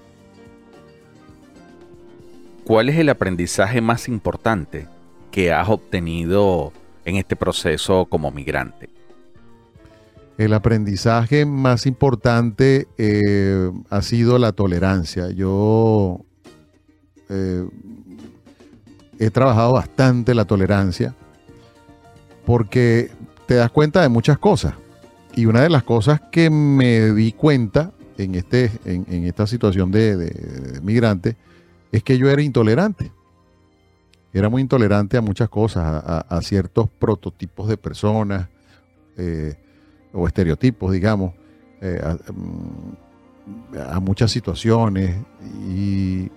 ¿Cuál 2.65 2.89
es 2.89 2.97
el 2.97 3.09
aprendizaje 3.09 3.79
más 3.79 4.07
importante 4.07 4.87
que 5.31 5.53
has 5.53 5.69
obtenido 5.69 6.73
en 7.05 7.15
este 7.17 7.35
proceso 7.35 8.05
como 8.05 8.31
migrante? 8.31 8.89
El 10.37 10.53
aprendizaje 10.53 11.45
más 11.45 11.85
importante 11.85 12.87
eh, 12.97 13.71
ha 13.89 14.01
sido 14.01 14.37
la 14.37 14.51
tolerancia. 14.51 15.29
Yo 15.29 16.25
eh, 17.29 17.65
he 19.19 19.29
trabajado 19.29 19.73
bastante 19.73 20.35
la 20.35 20.45
tolerancia 20.45 21.15
porque 22.45 23.11
te 23.47 23.55
das 23.55 23.71
cuenta 23.71 24.01
de 24.01 24.09
muchas 24.09 24.37
cosas. 24.37 24.73
Y 25.35 25.45
una 25.47 25.61
de 25.61 25.69
las 25.69 25.83
cosas 25.83 26.21
que 26.31 26.49
me 26.49 27.11
di 27.11 27.31
cuenta 27.33 27.91
en, 28.17 28.35
este, 28.35 28.71
en, 28.85 29.25
esta 29.25 29.47
situación 29.47 29.91
de, 29.91 30.79
migrante 30.81 31.35
es 31.91 32.03
que 32.03 32.17
yo 32.17 32.29
era 32.29 32.41
intolerante. 32.41 33.11
Era 34.33 34.49
muy 34.49 34.61
intolerante 34.61 35.17
a 35.17 35.21
muchas 35.21 35.49
cosas, 35.49 35.83
a, 35.85 36.41
ciertos 36.41 36.89
prototipos 36.89 37.67
de 37.67 37.77
personas. 37.77 38.47
eh, 39.17 39.55
o 40.15 40.27
estereotipos, 40.27 40.93
digamos, 40.93 41.33
eh, 41.81 41.99
a, 42.01 42.17
mm, 42.31 43.91
a 43.91 43.99
muchas 43.99 44.31
situaciones 44.31 45.15
y, 45.69 46.31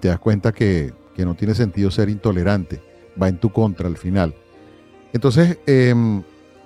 te 0.00 0.06
das 0.06 0.20
cuenta 0.20 0.52
que 0.52 0.92
no 1.18 1.34
tiene 1.34 1.56
sentido 1.56 1.90
ser 1.90 2.08
intolerante, 2.08 2.80
va 3.20 3.28
en 3.28 3.38
tu 3.38 3.50
contra 3.50 3.88
al 3.88 3.96
final. 3.96 4.32
Entonces, 5.12 5.58
em, 5.66 6.22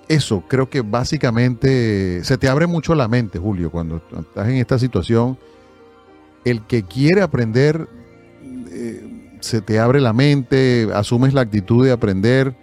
eso 0.09 0.43
creo 0.49 0.69
que 0.69 0.83
básicamente 0.83 2.23
se 2.25 2.37
te 2.37 2.49
abre 2.49 2.67
mucho 2.67 2.95
la 2.95 3.09
mente, 3.09 3.39
Julio, 3.39 3.71
cuando 3.71 3.97
estás 3.97 4.49
en 4.49 4.57
esta 4.57 4.79
situación. 4.79 5.39
El 6.45 6.63
que 6.67 6.83
quiere 6.83 7.23
aprender, 7.23 7.89
eh, 8.71 9.37
se 9.41 9.61
te 9.61 9.79
abre 9.79 10.01
la 10.01 10.13
mente, 10.13 10.89
asumes 10.93 11.35
la 11.35 11.43
actitud 11.43 11.85
de 11.85 11.93
aprender 11.93 12.55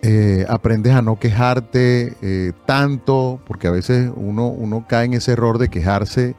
eh, 0.00 0.46
aprendes 0.48 0.92
a 0.92 1.02
no 1.02 1.18
quejarte 1.18 2.14
eh, 2.22 2.52
tanto, 2.66 3.40
porque 3.46 3.66
a 3.66 3.72
veces 3.72 4.12
uno, 4.14 4.46
uno 4.46 4.86
cae 4.88 5.06
en 5.06 5.14
ese 5.14 5.32
error 5.32 5.58
de 5.58 5.68
quejarse 5.68 6.36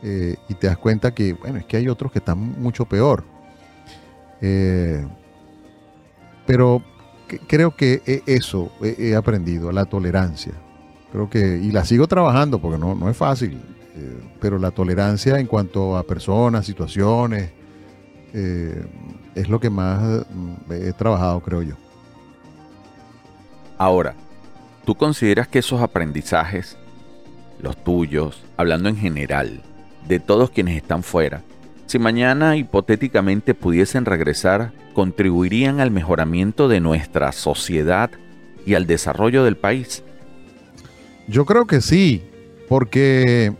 y 0.00 0.54
te 0.54 0.68
das 0.68 0.78
cuenta 0.78 1.12
que, 1.12 1.32
bueno, 1.32 1.58
es 1.58 1.64
que 1.64 1.76
hay 1.76 1.88
otros 1.88 2.12
que 2.12 2.20
están 2.20 2.38
mucho 2.62 2.84
peor. 2.84 3.24
Pero 6.46 6.82
creo 7.46 7.76
que 7.76 8.02
e- 8.06 8.22
eso 8.26 8.72
he, 8.82 9.08
he 9.08 9.16
aprendido, 9.16 9.70
la 9.72 9.84
tolerancia. 9.84 10.52
Creo 11.12 11.30
que, 11.30 11.58
y 11.62 11.70
la 11.70 11.84
sigo 11.84 12.06
trabajando 12.06 12.58
porque 12.58 12.78
no, 12.78 12.94
no 12.94 13.08
es 13.08 13.16
fácil, 13.16 13.60
eh, 13.96 14.20
pero 14.40 14.58
la 14.58 14.70
tolerancia 14.70 15.38
en 15.38 15.46
cuanto 15.46 15.96
a 15.96 16.02
personas, 16.02 16.66
situaciones, 16.66 17.50
eh, 18.34 18.84
es 19.34 19.48
lo 19.48 19.58
que 19.60 19.70
más 19.70 20.26
mm, 20.30 20.72
he 20.72 20.92
trabajado, 20.92 21.40
creo 21.40 21.62
yo. 21.62 21.74
Ahora, 23.78 24.14
¿tú 24.84 24.94
consideras 24.94 25.48
que 25.48 25.60
esos 25.60 25.80
aprendizajes, 25.80 26.76
los 27.60 27.76
tuyos, 27.82 28.42
hablando 28.56 28.88
en 28.88 28.96
general, 28.96 29.62
de 30.06 30.20
todos 30.20 30.50
quienes 30.50 30.76
están 30.76 31.02
fuera, 31.02 31.42
si 31.88 31.98
mañana 31.98 32.56
hipotéticamente 32.56 33.54
pudiesen 33.54 34.04
regresar, 34.04 34.72
contribuirían 34.92 35.80
al 35.80 35.90
mejoramiento 35.90 36.68
de 36.68 36.80
nuestra 36.80 37.32
sociedad 37.32 38.10
y 38.66 38.74
al 38.74 38.86
desarrollo 38.86 39.42
del 39.42 39.56
país? 39.56 40.04
Yo 41.26 41.46
creo 41.46 41.66
que 41.66 41.80
sí, 41.80 42.22
porque, 42.68 43.54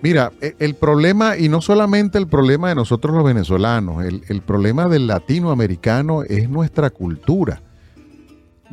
mira, 0.00 0.32
e- 0.40 0.56
el 0.58 0.74
problema, 0.74 1.36
y 1.36 1.50
no 1.50 1.60
solamente 1.60 2.16
el 2.16 2.26
problema 2.26 2.70
de 2.70 2.74
nosotros 2.74 3.14
los 3.14 3.24
venezolanos, 3.24 4.04
el, 4.04 4.22
el 4.28 4.40
problema 4.40 4.88
del 4.88 5.06
latinoamericano 5.06 6.22
es 6.22 6.48
nuestra 6.48 6.88
cultura. 6.88 7.62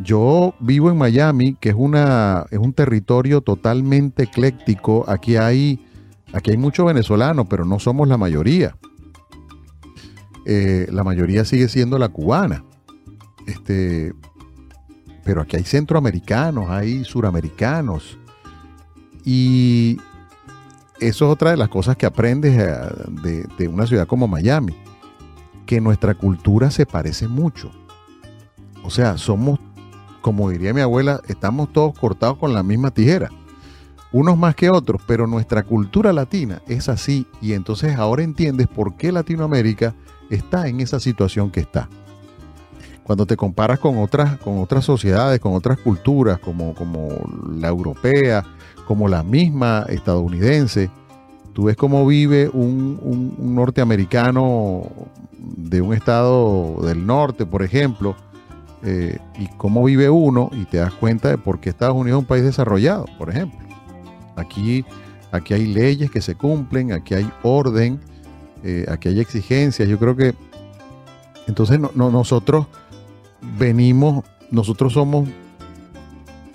Yo 0.02 0.54
vivo 0.62 0.90
en 0.90 0.98
Miami, 0.98 1.58
que 1.60 1.70
es, 1.70 1.76
una, 1.78 2.46
es 2.50 2.60
un 2.60 2.72
territorio 2.72 3.42
totalmente 3.42 4.24
ecléctico. 4.24 5.04
Aquí 5.10 5.36
hay, 5.36 5.86
aquí 6.34 6.52
hay 6.52 6.58
mucho 6.58 6.86
venezolano, 6.86 7.46
pero 7.46 7.65
no 7.65 7.80
somos 7.80 8.08
la 8.08 8.18
mayoría. 8.18 8.78
Eh, 10.46 10.88
la 10.92 11.04
mayoría 11.04 11.46
sigue 11.46 11.70
siendo 11.70 12.00
la 12.00 12.10
cubana. 12.10 12.63
Este, 13.46 14.13
pero 15.24 15.42
aquí 15.42 15.58
hay 15.58 15.63
centroamericanos, 15.63 16.70
hay 16.70 17.04
suramericanos. 17.04 18.18
Y 19.24 19.98
eso 21.00 21.26
es 21.26 21.32
otra 21.32 21.52
de 21.52 21.58
las 21.58 21.70
cosas 21.70 21.98
que 21.98 22.06
aprendes 22.06 22.58
eh, 22.58 22.76
de, 23.22 23.48
de 23.58 23.68
una 23.68 23.86
ciudad 23.86 24.08
como 24.08 24.28
Miami, 24.28 24.76
que 25.65 25.82
nuestra 25.82 26.15
cultura 26.15 26.72
se 26.72 26.86
parece 26.86 27.28
mucho. 27.28 27.72
O 28.84 28.89
sea, 28.89 29.18
somos, 29.18 29.60
como 30.22 30.50
diría 30.50 30.74
mi 30.74 30.82
abuela, 30.82 31.22
estamos 31.28 31.72
todos 31.72 31.98
cortados 31.98 32.38
con 32.38 32.54
la 32.54 32.63
misma 32.63 32.92
tijera. 32.92 33.30
Unos 34.12 34.38
más 34.38 34.56
que 34.56 34.69
otros, 34.69 35.02
pero 35.06 35.28
nuestra 35.28 35.63
cultura 35.63 36.12
latina 36.13 36.62
es 36.67 36.89
así 36.89 37.28
y 37.41 37.54
entonces 37.54 37.95
ahora 37.98 38.24
entiendes 38.24 38.67
por 38.67 38.95
qué 38.95 39.12
Latinoamérica 39.12 39.93
está 40.30 40.67
en 40.67 40.80
esa 40.80 41.00
situación 41.00 41.52
que 41.52 41.60
está 41.60 41.88
cuando 43.04 43.26
te 43.26 43.36
comparas 43.36 43.80
con 43.80 43.98
otras, 43.98 44.38
con 44.38 44.60
otras 44.60 44.86
sociedades, 44.86 45.39
con 45.39 45.56
otras 45.56 45.80
culturas, 45.80 46.38
como, 46.38 46.76
como 46.76 47.08
la 47.56 47.67
europea, 47.67 48.45
como 48.86 49.08
la 49.08 49.24
misma 49.24 49.84
estadounidense, 49.89 50.91
tú 51.54 51.63
ves 51.63 51.76
cómo 51.76 52.06
vive 52.06 52.50
un, 52.54 53.00
un- 53.02 53.56
norteamericano 53.56 54.84
de 55.39 55.82
un 55.82 55.95
estado 55.95 56.76
del 56.84 57.04
norte, 57.04 57.48
por 57.48 57.63
ejemplo, 57.63 58.15
eh, 58.84 59.17
y 59.39 59.48
cómo 59.58 59.84
vive 59.84 60.12
uno, 60.12 60.52
y 60.54 60.65
te 60.65 60.78
das 60.78 60.93
cuenta 60.93 61.30
de 61.30 61.39
por 61.39 61.60
qué 61.60 61.69
Estados 61.72 61.95
Unidos 61.95 62.19
es 62.19 62.22
un 62.22 62.28
país 62.28 62.43
desarrollado, 62.43 63.08
por 63.17 63.32
ejemplo. 63.32 63.60
Aquí, 64.39 64.86
aquí 65.32 65.54
hay 65.54 65.67
leyes 65.67 66.10
que 66.12 66.21
se 66.21 66.36
cumplen, 66.36 66.91
aquí 66.93 67.13
hay 67.13 67.30
orden, 67.43 67.99
eh, 68.63 68.86
aquí 68.89 69.10
hay 69.10 69.19
exigencias. 69.19 69.88
Yo 69.88 69.97
creo 69.99 70.15
que 70.15 70.34
entonces 71.47 71.80
no- 71.80 71.91
no- 71.95 72.10
nosotros 72.12 72.67
venimos, 73.58 74.23
nosotros 74.52 74.93
somos 74.93 75.28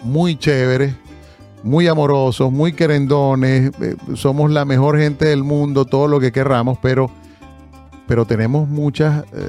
muy 0.03 0.37
chéveres, 0.37 0.95
muy 1.63 1.87
amorosos, 1.89 2.53
muy 2.53 2.73
querendones, 2.75 3.71
eh, 3.81 3.97
somos 4.15 4.51
la 4.51 4.65
mejor 4.65 4.99
gente 4.99 5.25
del 5.27 5.43
mundo, 5.45 5.85
todo 5.87 6.09
lo 6.09 6.21
que 6.21 6.31
querramos, 6.31 6.79
pero, 6.83 7.11
pero 8.07 8.27
tenemos 8.27 8.69
muchas, 8.69 9.25
eh, 9.33 9.49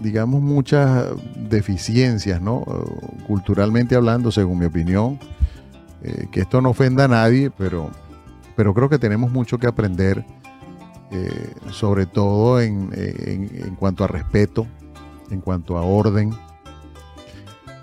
digamos, 0.00 0.40
muchas 0.40 1.06
deficiencias, 1.50 2.40
¿no? 2.40 2.64
Culturalmente 3.26 3.96
hablando, 3.96 4.30
según 4.30 4.60
mi 4.60 4.66
opinión, 4.66 5.18
eh, 6.02 6.28
que 6.30 6.40
esto 6.40 6.60
no 6.60 6.70
ofenda 6.70 7.04
a 7.04 7.08
nadie, 7.08 7.50
pero, 7.50 7.90
pero 8.56 8.74
creo 8.74 8.88
que 8.88 8.98
tenemos 8.98 9.30
mucho 9.30 9.58
que 9.58 9.66
aprender, 9.66 10.24
sobre 11.72 12.06
todo 12.06 12.60
en, 12.60 12.90
en 12.94 13.74
cuanto 13.74 14.04
a 14.04 14.06
respeto, 14.06 14.68
en 15.30 15.40
cuanto 15.40 15.76
a 15.76 15.82
orden 15.82 16.32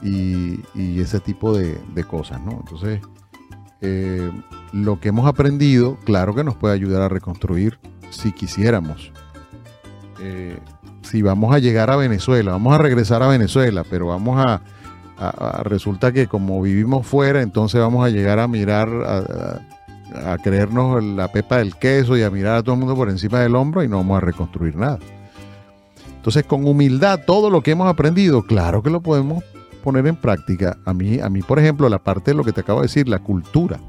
y, 0.02 1.00
ese 1.00 1.20
tipo 1.20 1.58
de, 1.58 2.04
cosas, 2.04 2.42
¿no? 2.42 2.52
Entonces, 2.52 3.02
eh, 3.82 4.32
lo 4.74 5.00
que 5.00 5.10
hemos 5.10 5.28
aprendido, 5.28 5.98
claro 6.04 6.36
que 6.36 6.44
nos 6.44 6.56
puede 6.56 6.74
ayudar 6.74 7.02
a 7.02 7.10
reconstruir 7.10 7.80
si 8.10 8.32
quisiéramos. 8.32 9.12
Eh, 10.22 10.60
si 11.02 11.22
vamos 11.22 11.54
a 11.54 11.60
llegar 11.60 11.90
a 11.90 11.96
Venezuela, 11.96 12.52
vamos 12.52 12.74
a 12.74 12.78
regresar 12.78 13.24
a 13.24 13.28
Venezuela, 13.28 13.84
pero 13.90 14.08
vamos 14.08 14.44
a, 14.46 14.62
resulta 15.64 16.12
que 16.12 16.28
como 16.28 16.62
vivimos 16.62 17.06
fuera, 17.06 17.42
entonces 17.42 17.82
vamos 17.82 18.06
a 18.06 18.10
llegar 18.10 18.40
a 18.40 18.48
mirar, 18.48 18.90
a, 18.90 20.32
a, 20.34 20.38
creernos 20.38 21.04
la 21.04 21.32
pepa 21.32 21.58
del 21.58 21.76
queso 21.76 22.18
y 22.18 22.24
a 22.24 22.30
mirar 22.30 22.58
a 22.58 22.64
todo 22.64 22.74
el 22.74 22.80
mundo 22.80 22.96
por 22.96 23.10
encima 23.10 23.40
del 23.40 23.56
hombro 23.56 23.84
y 23.84 23.88
no 23.88 23.98
vamos 23.98 24.18
a 24.18 24.22
reconstruir 24.22 24.76
nada. 24.76 25.00
Entonces, 26.16 26.46
con 26.46 26.68
humildad, 26.68 27.22
todo 27.26 27.50
lo 27.50 27.62
que 27.62 27.72
hemos 27.72 27.90
aprendido, 27.90 28.44
claro 28.44 28.84
que 28.84 28.90
lo 28.90 29.02
podemos 29.02 29.44
poner 29.84 30.06
en 30.08 30.18
práctica, 30.18 30.78
a 30.86 30.94
mí, 30.94 31.20
a 31.20 31.30
mí, 31.30 31.42
por 31.42 31.60
ejemplo, 31.60 31.88
la 31.88 32.00
parte 32.00 32.32
de 32.32 32.38
lo 32.38 32.44
que 32.44 32.52
te 32.52 32.62
acabo 32.62 32.82
de 32.82 32.88
decir, 32.88 33.08
la 33.08 33.20
cultura, 33.20 33.80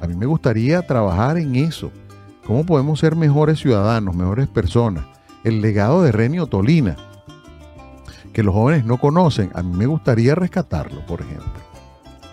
a 0.00 0.06
mí 0.06 0.16
me 0.16 0.26
gustaría 0.26 0.80
trabajar 0.86 1.36
en 1.36 1.54
eso. 1.54 1.92
¿Cómo 2.46 2.64
podemos 2.64 2.98
ser 2.98 3.14
mejores 3.14 3.60
ciudadanos, 3.60 4.16
mejores 4.16 4.48
personas? 4.48 5.04
El 5.44 5.60
legado 5.60 6.02
de 6.02 6.10
Renio 6.10 6.46
Tolina, 6.46 6.96
que 8.32 8.42
los 8.42 8.54
jóvenes 8.54 8.84
no 8.84 8.98
conocen, 8.98 9.50
a 9.54 9.62
mí 9.62 9.76
me 9.76 9.86
gustaría 9.86 10.34
rescatarlo, 10.34 11.04
por 11.06 11.20
ejemplo. 11.20 11.60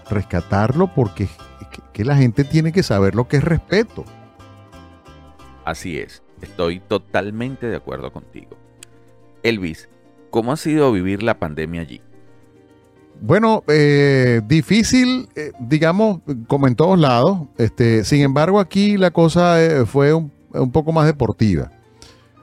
Rescatarlo 0.10 0.94
porque 0.94 1.28
que 1.94 2.06
la 2.06 2.16
gente 2.16 2.44
tiene 2.44 2.72
que 2.72 2.84
saber 2.84 3.16
lo 3.16 3.28
que 3.28 3.38
es 3.38 3.44
respeto. 3.44 4.06
Así 5.66 6.00
es, 6.00 6.24
estoy 6.42 6.80
totalmente 6.80 7.68
de 7.68 7.76
acuerdo 7.76 8.12
contigo. 8.12 8.58
Elvis, 9.44 9.90
¿cómo 10.30 10.52
ha 10.52 10.58
sido 10.58 10.92
vivir 10.92 11.24
la 11.24 11.40
pandemia 11.40 11.82
allí? 11.82 12.02
Bueno, 13.22 13.64
eh, 13.68 14.42
difícil, 14.48 15.28
eh, 15.36 15.52
digamos, 15.60 16.22
como 16.48 16.68
en 16.68 16.76
todos 16.76 16.98
lados. 16.98 17.42
Este, 17.58 18.04
sin 18.06 18.22
embargo, 18.22 18.60
aquí 18.60 18.98
la 18.98 19.12
cosa 19.12 19.62
eh, 19.62 19.86
fue 19.86 20.14
un, 20.14 20.32
poco 20.72 20.92
más 20.92 21.06
deportiva. 21.06 21.72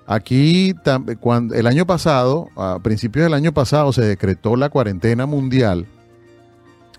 Aquí, 0.07 0.75
cuando, 1.21 1.55
el 1.55 1.66
año 1.66 1.87
pasado, 1.87 2.49
a 2.57 2.79
principios 2.81 3.25
del 3.25 3.35
año 3.35 3.53
pasado, 3.53 3.92
se 3.92 4.03
decretó 4.03 4.57
la 4.57 4.69
cuarentena 4.69 5.27
mundial. 5.27 5.87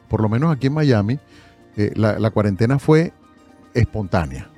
Por 0.09 0.21
lo 0.21 0.29
menos 0.29 0.53
aquí 0.53 0.67
en 0.67 0.73
Miami, 0.73 1.19
la, 1.95 2.19
la 2.19 2.31
cuarentena 2.31 2.79
fue 2.79 3.13
espontánea. 3.73 4.49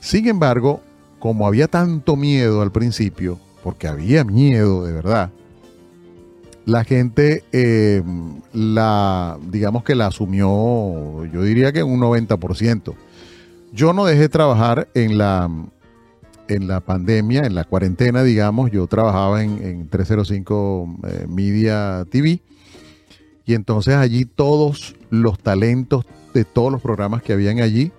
Sin 0.00 0.28
embargo, 0.28 0.80
como 1.18 1.46
había 1.46 1.68
tanto 1.68 2.16
miedo 2.16 2.62
al 2.62 2.72
principio, 2.72 3.38
porque 3.62 3.88
había 3.88 4.24
miedo 4.24 4.84
de 4.84 4.92
verdad, 4.92 5.30
la 6.64 6.84
gente 6.84 7.44
eh, 7.52 8.02
la, 8.52 9.38
digamos 9.48 9.84
que 9.84 9.94
la 9.94 10.06
asumió, 10.06 11.24
yo 11.26 11.42
diría 11.42 11.72
que 11.72 11.82
un 11.82 12.00
90%. 12.00 12.94
Yo 13.72 13.92
no 13.92 14.04
dejé 14.04 14.28
trabajar 14.28 14.88
en 14.94 15.18
la, 15.18 15.50
en 16.50 16.66
la 16.66 16.80
pandemia, 16.80 17.42
en 17.42 17.54
la 17.54 17.64
cuarentena, 17.64 18.22
digamos, 18.24 18.70
yo 18.70 18.86
trabajaba 18.86 19.42
en, 19.42 19.88
305 19.88 20.98
eh, 21.04 21.26
Media 21.28 22.04
TV 22.10 22.40
y 23.46 23.54
entonces 23.54 23.94
allí 23.94 24.24
todos 24.24 24.96
los 25.10 25.38
talentos 25.38 26.04
de 26.34 26.44
todos 26.44 26.72
los 26.72 26.82
programas 26.82 27.22
que 27.22 27.32
habían 27.32 27.60
allí 27.60 27.92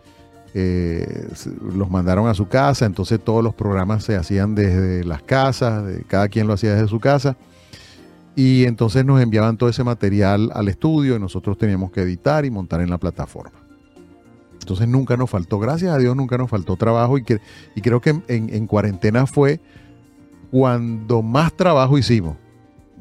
eh, 0.53 1.29
los 1.73 1.89
mandaron 1.89 2.27
a 2.27 2.33
su 2.33 2.49
casa, 2.49 2.85
entonces 2.85 3.21
todos 3.23 3.41
los 3.41 3.55
programas 3.55 4.03
se 4.03 4.17
hacían 4.17 4.53
desde 4.53 5.05
las 5.05 5.21
casas, 5.21 5.83
cada 6.07 6.27
quien 6.27 6.45
lo 6.47 6.53
hacía 6.53 6.73
desde 6.73 6.89
su 6.89 6.99
casa. 6.99 7.37
Y 8.35 8.65
entonces 8.65 9.05
nos 9.05 9.21
enviaban 9.21 9.57
todo 9.57 9.69
ese 9.69 9.83
material 9.83 10.51
al 10.53 10.67
estudio 10.67 11.15
y 11.15 11.19
nosotros 11.19 11.57
teníamos 11.57 11.91
que 11.91 12.01
editar 12.01 12.45
y 12.45 12.51
montar 12.51 12.81
en 12.81 12.89
la 12.89 12.97
plataforma. 12.97 13.60
Entonces 14.61 14.87
nunca 14.87 15.17
nos 15.17 15.29
faltó, 15.29 15.59
gracias 15.59 15.93
a 15.93 15.97
Dios, 15.97 16.15
nunca 16.15 16.37
nos 16.37 16.49
faltó 16.49 16.75
trabajo 16.75 17.17
y, 17.17 17.23
que, 17.23 17.41
y 17.75 17.81
creo 17.81 17.99
que 17.99 18.21
en, 18.27 18.67
cuarentena 18.67 19.25
fue 19.25 19.59
cuando 20.51 21.21
más 21.21 21.53
trabajo 21.53 21.97
hicimos. 21.97 22.37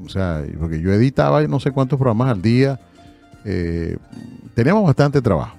O 0.04 0.08
sea, 0.08 0.42
porque 0.58 0.80
yo 0.80 0.92
editaba 0.92 1.42
no 1.42 1.60
sé 1.60 1.70
cuántos 1.70 1.98
programas 1.98 2.30
al 2.30 2.40
día. 2.40 2.80
Eh, 3.44 3.98
teníamos 4.54 4.84
bastante 4.84 5.20
trabajo, 5.20 5.56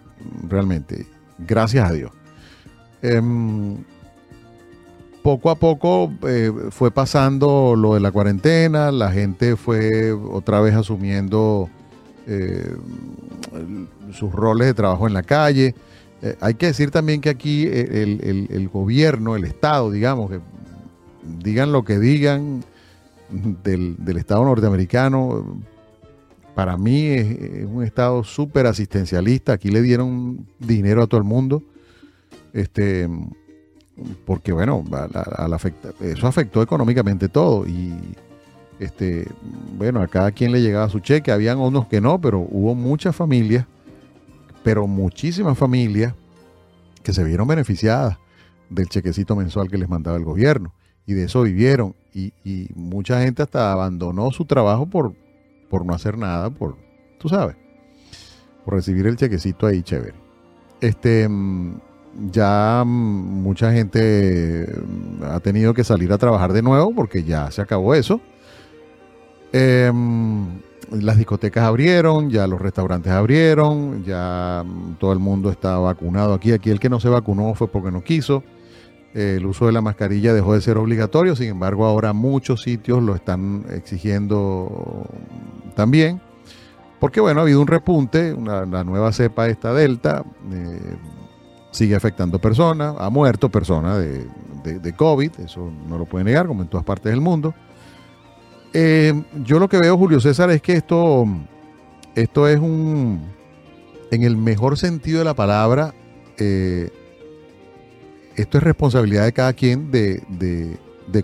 realmente, 0.49 1.05
gracias 1.37 1.87
a 1.87 1.93
Dios. 1.93 2.11
Em, 3.03 3.77
poco 5.21 5.51
a 5.51 5.55
poco 5.55 6.11
eh, 6.27 6.51
fue 6.71 6.89
pasando 6.89 7.75
lo 7.75 7.93
de 7.93 7.99
la 7.99 8.11
cuarentena, 8.11 8.91
la 8.91 9.11
gente 9.11 9.55
fue 9.55 10.11
otra 10.11 10.61
vez 10.61 10.73
asumiendo 10.75 11.69
eh, 12.25 12.75
sus 14.13 14.31
roles 14.31 14.67
de 14.67 14.73
trabajo 14.73 15.07
en 15.07 15.13
la 15.13 15.23
calle. 15.23 15.75
Eh, 16.21 16.36
hay 16.39 16.53
que 16.55 16.67
decir 16.67 16.91
también 16.91 17.21
que 17.21 17.29
aquí 17.29 17.65
el, 17.67 18.69
gobierno, 18.71 19.36
el 19.36 19.43
Estado, 19.43 19.91
digamos, 19.91 20.29
que 20.29 20.39
digan 21.43 21.71
lo 21.71 21.84
que 21.84 21.99
digan 21.99 22.63
del, 23.63 24.17
Estado 24.17 24.43
norteamericano, 24.45 25.62
para 26.55 26.77
mí 26.77 27.05
es, 27.05 27.65
un 27.65 27.84
Estado 27.84 28.23
súper 28.23 28.67
asistencialista. 28.67 29.53
Aquí 29.53 29.69
le 29.69 29.81
dieron 29.81 30.45
dinero 30.60 31.03
a 31.03 31.07
todo 31.07 31.19
el 31.19 31.25
mundo. 31.25 31.63
Este, 32.53 33.10
porque 34.25 34.51
bueno, 34.51 34.84
eso 36.01 36.27
afectó 36.27 36.62
económicamente 36.62 37.29
todo 37.29 37.67
y 37.67 37.93
este, 38.79 39.27
bueno, 39.77 40.01
a 40.01 40.07
cada 40.07 40.31
quien 40.31 40.51
le 40.51 40.62
llegaba 40.62 40.89
su 40.89 40.99
cheque, 40.99 41.31
habían 41.31 41.60
unos 41.60 41.88
que 41.88 42.01
no, 42.01 42.19
pero 42.19 42.39
hubo 42.39 42.73
muchas 42.73 43.15
familias, 43.15 43.65
pero 44.63 44.88
muchísimas 44.88 45.58
familias 45.58 46.13
que 47.04 47.13
se 47.13 47.24
vieron 47.24 47.47
beneficiadas 47.47 48.17
del 48.69 48.88
chequecito 48.88 49.36
mensual 49.36 49.69
que 49.69 49.78
les 49.78 49.89
mandaba 49.89 50.17
el 50.17 50.24
gobierno 50.24 50.74
y 51.06 51.13
de 51.13 51.26
eso 51.26 51.41
vivieron 51.41 51.95
y, 52.13 52.34
mucha 52.76 53.21
gente 53.21 53.41
hasta 53.41 53.71
abandonó 53.71 54.32
su 54.32 54.45
trabajo 54.45 54.86
por, 54.86 55.13
por 55.69 55.86
no 55.86 55.93
hacer 55.93 56.17
nada, 56.17 56.50
por, 56.50 56.76
tú 57.19 57.30
sabes, 57.30 57.56
por 58.65 58.76
recibir 58.76 59.08
el 59.08 59.15
chequecito 59.15 59.65
ahí 59.65 59.82
chévere. 59.82 60.15
Este, 60.82 61.28
mm, 61.30 61.80
ya 62.32 62.84
mm, 62.86 62.89
mucha 62.89 63.71
gente 63.71 64.67
mm, 64.67 65.24
ha 65.24 65.39
tenido 65.39 65.74
que 65.74 65.84
salir 65.84 66.12
a 66.12 66.17
trabajar 66.17 66.54
de 66.54 66.62
nuevo 66.62 66.93
porque 66.93 67.24
ya 67.24 67.50
se 67.52 67.62
acabó 67.62 67.95
eso. 67.95 68.19
Em, 69.54 70.60
las 70.91 71.17
discotecas 71.17 71.63
abrieron, 71.63 72.30
ya 72.30 72.47
los 72.47 72.62
restaurantes 72.62 73.12
abrieron, 73.12 74.04
ya 74.04 74.63
todo 74.99 75.13
el 75.13 75.19
mundo 75.19 75.49
está 75.49 75.77
vacunado 75.77 76.34
aquí. 76.34 76.51
Aquí 76.51 76.69
el 76.69 76.80
que 76.80 76.89
no 76.89 76.99
se 76.99 77.10
vacunó 77.10 77.54
fue 77.56 77.67
porque 77.67 77.91
no 77.91 78.04
quiso. 78.04 78.43
el 79.13 79.45
uso 79.45 79.65
de 79.65 79.71
la 79.71 79.82
mascarilla 79.82 80.34
dejó 80.34 80.54
de 80.54 80.62
ser 80.62 80.77
obligatorio, 80.77 81.36
sin 81.36 81.49
embargo 81.49 81.86
ahora 81.86 82.13
muchos 82.13 82.62
sitios 82.62 83.04
lo 83.04 83.15
están 83.15 83.65
exigiendo 83.69 85.06
también. 85.75 86.21
Porque 86.99 87.19
bueno, 87.19 87.39
ha 87.39 87.43
habido 87.43 87.62
un 87.62 87.67
repunte, 87.67 88.34
una, 88.34 88.65
la 88.65 88.84
nueva 88.84 89.12
cepa 89.12 89.47
esta 89.47 89.73
Delta. 89.73 90.23
Eh, 90.51 90.95
sigue 91.71 91.95
afectando 91.95 92.39
personas, 92.39 92.95
ha 92.99 93.10
muerto 93.10 93.49
personas 93.49 93.97
de, 93.97 94.93
COVID, 94.95 95.32
eso 95.39 95.71
no 95.88 95.97
lo 95.97 96.06
puede 96.06 96.25
negar, 96.25 96.45
como 96.45 96.62
en 96.62 96.67
todas 96.67 96.86
partes 96.86 97.12
del 97.12 97.21
mundo. 97.21 97.56
Eh, 98.73 99.21
yo 99.43 99.60
lo 99.60 99.67
que 99.67 99.77
veo, 99.77 99.97
Julio 99.97 100.19
César, 100.19 100.49
es 100.51 100.62
que 100.62 100.73
esto, 100.73 101.25
esto 102.15 102.47
es 102.47 102.60
un, 102.60 103.21
en 104.12 104.23
el 104.23 104.38
mejor 104.38 104.77
sentido 104.77 105.19
de 105.19 105.25
la 105.25 105.34
palabra, 105.34 105.93
eh, 106.38 106.89
esto 108.36 108.57
es 108.57 108.63
responsabilidad 108.63 109.25
de 109.25 109.34
cada 109.34 109.53
quien 109.53 109.91
de, 109.91 110.77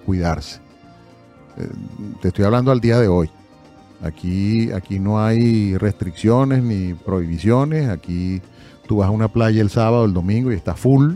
cuidarse. 0.06 0.60
Eh, 1.58 1.68
te 2.22 2.28
estoy 2.30 2.46
hablando 2.46 2.72
al 2.72 2.82
día 2.82 3.00
de 3.00 3.08
hoy. 3.08 3.30
Aquí, 4.02 4.72
aquí 4.74 5.00
no 5.00 5.24
hay 5.24 5.76
restricciones 5.78 6.62
ni 6.62 6.94
prohibiciones, 6.94 7.90
aquí 7.90 8.42
Tú 8.88 8.98
vas 8.98 9.08
a 9.10 9.12
una 9.12 9.28
playa 9.28 9.62
el 9.62 9.70
sábado, 9.70 10.06
el 10.06 10.14
domingo 10.14 10.52
y 10.52 10.56
está 10.56 10.74
full. 10.74 11.16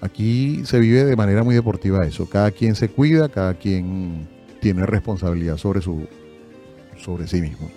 Aquí 0.00 0.62
se 0.64 0.78
vive 0.78 1.04
de 1.04 1.16
manera 1.16 1.42
muy 1.42 1.54
deportiva 1.54 2.06
eso. 2.06 2.28
Cada 2.28 2.50
quien 2.50 2.74
se 2.74 2.88
cuida, 2.88 3.28
cada 3.28 3.54
quien 3.54 4.28
tiene 4.60 4.86
responsabilidad 4.86 5.56
sobre, 5.56 5.80
su, 5.80 6.06
sobre 6.96 7.26
sí 7.26 7.40
mismo. 7.40 7.68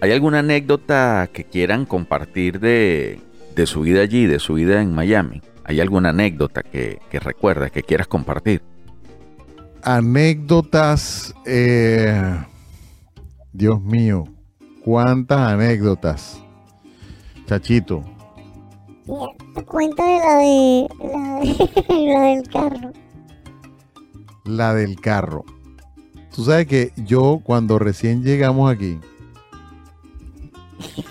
¿Hay 0.00 0.12
alguna 0.12 0.40
anécdota 0.40 1.28
que 1.32 1.44
quieran 1.44 1.86
compartir 1.86 2.60
de, 2.60 3.18
de 3.54 3.66
su 3.66 3.80
vida 3.80 4.02
allí, 4.02 4.26
de 4.26 4.38
su 4.38 4.54
vida 4.54 4.80
en 4.80 4.92
Miami? 4.94 5.42
¿Hay 5.64 5.80
alguna 5.80 6.10
anécdota 6.10 6.62
que, 6.62 7.00
que 7.10 7.18
recuerdas, 7.18 7.72
que 7.72 7.82
quieras 7.82 8.06
compartir? 8.06 8.62
Anécdotas, 9.82 11.34
eh, 11.44 12.38
Dios 13.52 13.82
mío, 13.82 14.24
cuántas 14.84 15.40
anécdotas. 15.40 16.40
Chachito, 17.46 18.04
Cuenta 19.06 20.04
de 20.04 20.18
la 20.18 20.36
de 20.36 20.88
la, 21.00 21.40
de, 21.40 21.54
la 22.12 22.20
del 22.22 22.48
carro. 22.48 22.92
la 24.44 24.74
del 24.74 25.00
carro. 25.00 25.44
Tú 26.34 26.44
sabes 26.44 26.66
que 26.66 26.92
yo 26.96 27.40
cuando 27.42 27.78
recién 27.78 28.22
llegamos 28.22 28.70
aquí, 28.70 28.98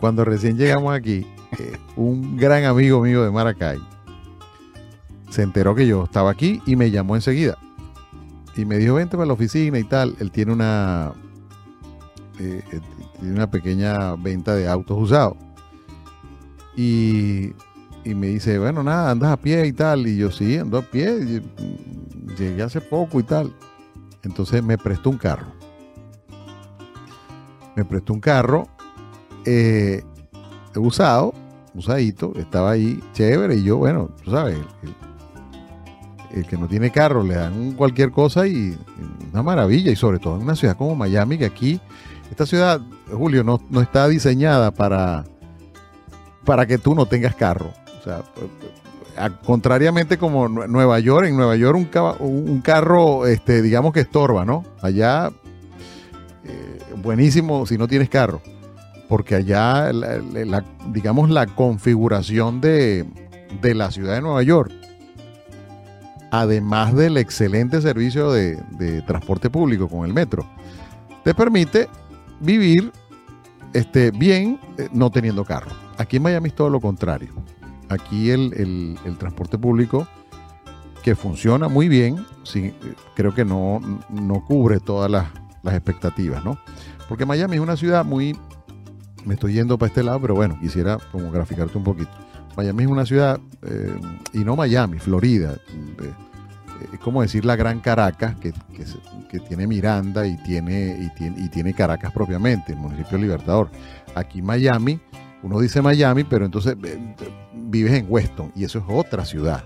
cuando 0.00 0.24
recién 0.24 0.58
llegamos 0.58 0.92
aquí, 0.94 1.26
eh, 1.58 1.76
un 1.96 2.36
gran 2.36 2.64
amigo 2.64 3.00
mío 3.00 3.22
de 3.22 3.30
Maracay 3.30 3.78
se 5.30 5.42
enteró 5.42 5.74
que 5.74 5.86
yo 5.86 6.04
estaba 6.04 6.30
aquí 6.30 6.60
y 6.66 6.76
me 6.76 6.90
llamó 6.90 7.14
enseguida. 7.14 7.56
Y 8.56 8.64
me 8.64 8.78
dijo, 8.78 8.94
vente 8.94 9.16
para 9.16 9.26
la 9.26 9.32
oficina 9.32 9.78
y 9.78 9.84
tal. 9.84 10.16
Él 10.18 10.30
tiene 10.32 10.52
una, 10.52 11.12
eh, 12.38 12.62
eh, 12.72 12.80
tiene 13.20 13.34
una 13.34 13.50
pequeña 13.50 14.16
venta 14.16 14.54
de 14.54 14.68
autos 14.68 14.98
usados. 14.98 15.36
Y, 16.76 17.52
y 18.04 18.14
me 18.14 18.28
dice, 18.28 18.58
bueno, 18.58 18.82
nada, 18.82 19.10
andas 19.10 19.30
a 19.32 19.36
pie 19.36 19.66
y 19.66 19.72
tal. 19.72 20.06
Y 20.06 20.16
yo, 20.16 20.30
sí, 20.30 20.56
ando 20.56 20.78
a 20.78 20.82
pie. 20.82 21.12
mm, 21.40 22.36
Llegué 22.36 22.62
hace 22.62 22.80
poco 22.80 23.20
y 23.20 23.22
tal. 23.24 23.52
Entonces 24.22 24.62
me 24.62 24.78
prestó 24.78 25.10
un 25.10 25.18
carro. 25.18 25.46
Me 27.76 27.84
prestó 27.84 28.12
un 28.12 28.20
carro 28.20 28.68
eh, 29.44 30.02
usado, 30.76 31.32
usadito, 31.74 32.32
estaba 32.36 32.72
ahí 32.72 33.02
chévere. 33.12 33.56
Y 33.56 33.62
yo, 33.64 33.78
bueno, 33.78 34.10
tú 34.24 34.30
sabes, 34.30 34.58
el, 34.82 36.38
el 36.38 36.46
que 36.46 36.56
no 36.56 36.68
tiene 36.68 36.90
carro 36.90 37.22
le 37.22 37.34
dan 37.34 37.72
cualquier 37.72 38.10
cosa 38.10 38.46
y 38.46 38.76
una 39.32 39.42
maravilla. 39.42 39.90
Y 39.90 39.96
sobre 39.96 40.18
todo 40.18 40.36
en 40.36 40.42
una 40.42 40.56
ciudad 40.56 40.76
como 40.76 40.94
Miami, 40.94 41.38
que 41.38 41.46
aquí, 41.46 41.80
esta 42.30 42.46
ciudad, 42.46 42.80
Julio, 43.12 43.42
no, 43.44 43.60
está 43.82 44.06
diseñada 44.08 44.70
para, 44.70 45.24
para 46.44 46.66
que 46.66 46.78
tú 46.78 46.94
no 46.94 47.06
tengas 47.06 47.34
carro. 47.34 47.72
O 48.00 48.04
sea, 48.04 48.22
contrariamente 49.44 50.16
como 50.16 50.48
Nue- 50.48 50.68
Nueva 50.68 50.98
York, 51.00 51.26
en 51.26 51.36
Nueva 51.36 51.56
York 51.56 51.76
un, 52.20 52.60
carro, 52.62 53.26
este, 53.26 53.60
digamos 53.62 53.92
que 53.92 54.00
estorba, 54.00 54.44
¿no? 54.44 54.64
Allá, 54.80 55.30
eh, 56.44 56.78
buenísimo 57.02 57.66
si 57.66 57.76
no 57.76 57.86
tienes 57.88 58.08
carro, 58.08 58.40
porque 59.08 59.34
allá, 59.34 59.92
la- 59.92 60.64
digamos, 60.88 61.28
la 61.30 61.46
configuración 61.46 62.60
de, 62.60 63.04
de 63.60 63.74
la 63.74 63.90
ciudad 63.90 64.14
de 64.14 64.22
Nueva 64.22 64.42
York, 64.42 64.72
además 66.30 66.94
del 66.94 67.16
excelente 67.16 67.80
servicio 67.82 68.30
de, 68.30 68.56
de 68.78 69.02
transporte 69.02 69.50
público 69.50 69.88
con 69.88 70.06
el 70.06 70.14
metro, 70.14 70.46
te 71.24 71.34
permite 71.34 71.88
vivir 72.40 72.92
este, 73.72 74.10
bien 74.10 74.58
eh, 74.78 74.88
no 74.92 75.10
teniendo 75.10 75.44
carro. 75.44 75.70
Aquí 75.98 76.16
en 76.16 76.22
Miami 76.24 76.48
es 76.48 76.54
todo 76.54 76.70
lo 76.70 76.80
contrario. 76.80 77.30
Aquí 77.88 78.30
el, 78.30 78.52
el- 78.54 78.98
el 79.04 79.18
transporte 79.18 79.58
público 79.58 80.06
que 81.02 81.14
funciona 81.14 81.68
muy 81.68 81.88
bien, 81.88 82.24
sí, 82.42 82.66
eh, 82.66 82.74
creo 83.16 83.34
que 83.34 83.44
no, 83.44 83.80
no 84.10 84.44
cubre 84.46 84.80
todas 84.80 85.10
las, 85.10 85.28
las 85.62 85.74
expectativas, 85.74 86.44
¿no? 86.44 86.58
Porque 87.08 87.24
Miami 87.26 87.56
es 87.56 87.60
una 87.62 87.76
ciudad 87.76 88.04
muy... 88.04 88.36
Me 89.24 89.34
estoy 89.34 89.52
yendo 89.54 89.76
para 89.78 89.88
este 89.88 90.02
lado, 90.02 90.20
pero 90.20 90.34
bueno, 90.34 90.58
quisiera 90.60 90.98
como 91.12 91.30
graficarte 91.30 91.76
un 91.76 91.84
poquito. 91.84 92.10
Miami 92.56 92.84
es 92.84 92.88
una 92.88 93.04
ciudad, 93.06 93.38
eh, 93.62 93.94
y 94.32 94.38
no 94.38 94.56
Miami, 94.56 94.98
Florida, 94.98 95.54
eh, 95.54 96.12
es 96.92 96.98
como 97.00 97.22
decir 97.22 97.44
la 97.44 97.56
Gran 97.56 97.80
Caracas, 97.80 98.36
que, 98.36 98.52
que 99.30 99.38
tiene 99.40 99.66
Miranda 99.66 100.26
y 100.26 100.36
tiene, 100.38 100.96
y, 101.00 101.08
tiene, 101.16 101.40
y 101.40 101.48
tiene 101.48 101.72
Caracas 101.72 102.12
propiamente, 102.12 102.72
el 102.72 102.78
municipio 102.78 103.16
Libertador. 103.16 103.70
Aquí 104.14 104.42
Miami, 104.42 105.00
uno 105.42 105.60
dice 105.60 105.80
Miami, 105.80 106.24
pero 106.24 106.44
entonces 106.44 106.76
eh, 106.82 107.14
vives 107.54 107.92
en 107.92 108.06
Weston 108.08 108.52
y 108.54 108.64
eso 108.64 108.78
es 108.78 108.84
otra 108.88 109.24
ciudad. 109.24 109.64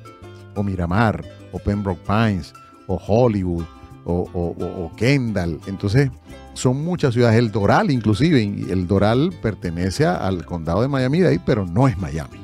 O 0.55 0.62
Miramar, 0.62 1.24
o 1.53 1.59
Pembroke 1.59 2.03
Pines, 2.07 2.53
o 2.87 2.96
Hollywood, 2.96 3.64
o, 4.05 4.92
Kendall. 4.96 5.61
Entonces 5.66 6.11
son 6.53 6.85
muchas 6.85 7.14
ciudades. 7.14 7.38
El 7.38 7.50
Doral 7.50 7.90
inclusive, 7.90 8.42
el 8.42 8.87
Doral 8.87 9.33
pertenece 9.42 10.07
al 10.07 10.44
condado 10.44 10.83
de 10.83 10.88
Miami-Dade, 10.88 11.40
pero 11.44 11.66
no 11.66 11.88
es 11.88 11.98
Miami. 11.98 12.38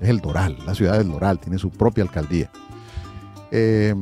Es 0.00 0.08
el 0.08 0.20
Doral, 0.20 0.58
la 0.66 0.74
ciudad 0.74 0.98
del 0.98 1.08
Doral, 1.08 1.38
tiene 1.38 1.58
su 1.58 1.70
propia 1.70 2.02
alcaldía. 2.02 2.50
Eh, 3.52 3.94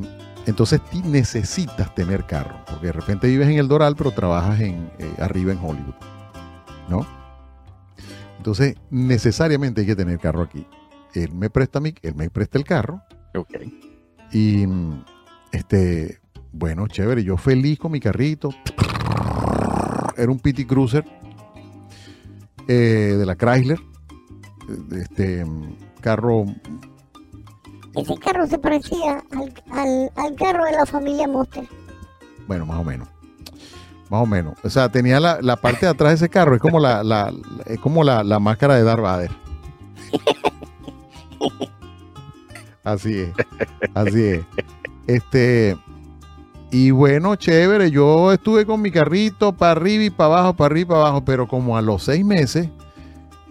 entonces 0.47 0.81
necesitas 1.05 1.95
tener 1.95 2.25
carro, 2.25 2.65
porque 2.67 2.87
de 2.87 2.93
repente 2.93 3.27
vives 3.27 3.49
en 3.49 3.59
el 3.59 3.69
Doral, 3.69 3.95
pero 3.97 4.11
trabajas 4.13 4.61
en, 4.61 4.91
eh, 4.99 5.13
arriba 5.19 5.53
en 5.53 5.59
Hollywood, 5.59 5.95
¿no? 6.89 7.07
Entonces, 8.39 8.77
necesariamente 8.91 9.83
hay 9.83 9.87
que 9.87 9.97
tener 9.97 10.19
carro 10.19 10.43
aquí. 10.43 10.67
Él 11.15 11.35
me 11.35 11.51
presta 11.51 11.79
mi, 11.81 11.95
él 12.01 12.15
me 12.15 12.31
presta 12.31 12.57
el 12.57 12.65
carro 12.65 13.03
Ok. 13.35 13.55
y 14.33 14.65
este, 15.53 16.21
bueno, 16.53 16.87
chévere, 16.89 17.23
yo 17.23 17.37
feliz 17.37 17.79
con 17.79 17.93
mi 17.93 18.01
carrito. 18.01 18.51
Era 20.17 20.31
un 20.31 20.39
PT 20.39 20.67
Cruiser 20.67 21.05
eh, 22.67 23.17
de 23.19 23.27
la 23.27 23.37
Chrysler. 23.37 23.79
Este 24.93 25.45
mm, 25.45 25.77
carro 26.01 26.47
Ese 27.97 28.17
carro 28.19 28.47
se 28.47 28.59
parecía 28.59 29.23
al, 29.73 30.11
al, 30.17 30.35
carro 30.37 30.65
de 30.65 30.73
la 30.73 30.87
familia 30.87 31.27
Monster. 31.27 31.69
Bueno, 32.47 32.65
más 32.67 32.79
o 32.79 32.85
menos. 32.85 33.09
Más 34.09 34.23
o 34.23 34.27
menos. 34.27 34.55
O 34.65 34.71
sea, 34.71 34.89
tenía 34.89 35.21
la, 35.21 35.41
la 35.41 35.57
parte 35.57 35.87
de 35.87 35.93
atrás 35.93 36.11
de 36.11 36.15
ese 36.17 36.29
carro, 36.29 36.55
es 36.55 36.61
como 36.61 36.79
la, 36.81 37.03
la- 37.03 37.31
la- 37.31 37.63
es 37.67 37.79
como 37.81 38.03
la, 38.05 38.23
la 38.25 38.39
máscara 38.39 38.75
de 38.77 38.83
Darth 38.85 39.03
Vader. 39.03 39.31
Así 42.83 43.19
es. 43.21 43.31
Así 43.95 44.23
es. 44.25 44.45
Este. 45.07 45.77
Y 46.71 46.91
bueno, 46.93 47.37
chévere. 47.37 47.91
Yo 47.91 48.33
estuve 48.33 48.65
con 48.65 48.81
mi 48.81 48.91
carrito 48.91 49.53
para 49.53 49.73
arriba 49.73 50.05
y 50.05 50.11
para 50.11 50.39
abajo, 50.39 50.55
para 50.55 50.67
arriba 50.67 50.83
y 50.83 50.89
para 50.89 51.01
abajo. 51.01 51.25
Pero 51.25 51.47
como 51.49 51.77
a 51.77 51.83
los 51.83 52.05
seis 52.05 52.25
meses, 52.25 52.69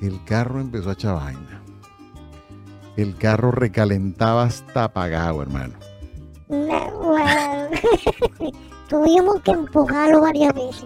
el 0.02 0.24
carro 0.24 0.60
empezó 0.62 0.90
a 0.90 0.94
echar 0.94 1.16
vaina. 1.16 1.59
El 2.98 3.16
carro 3.16 3.52
recalentaba 3.52 4.44
hasta 4.44 4.86
apagado, 4.86 5.42
hermano. 5.42 5.76
Tuvimos 8.90 9.40
que 9.42 9.52
empujarlo 9.52 10.22
varias 10.22 10.54
veces. 10.54 10.86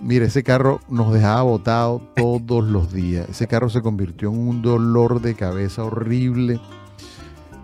Mire, 0.00 0.26
ese 0.26 0.42
carro 0.42 0.80
nos 0.88 1.12
dejaba 1.12 1.42
botado 1.42 2.02
todos 2.16 2.64
los 2.64 2.92
días. 2.92 3.28
Ese 3.28 3.46
carro 3.46 3.70
se 3.70 3.82
convirtió 3.82 4.30
en 4.30 4.48
un 4.48 4.60
dolor 4.60 5.20
de 5.20 5.36
cabeza 5.36 5.84
horrible. 5.84 6.60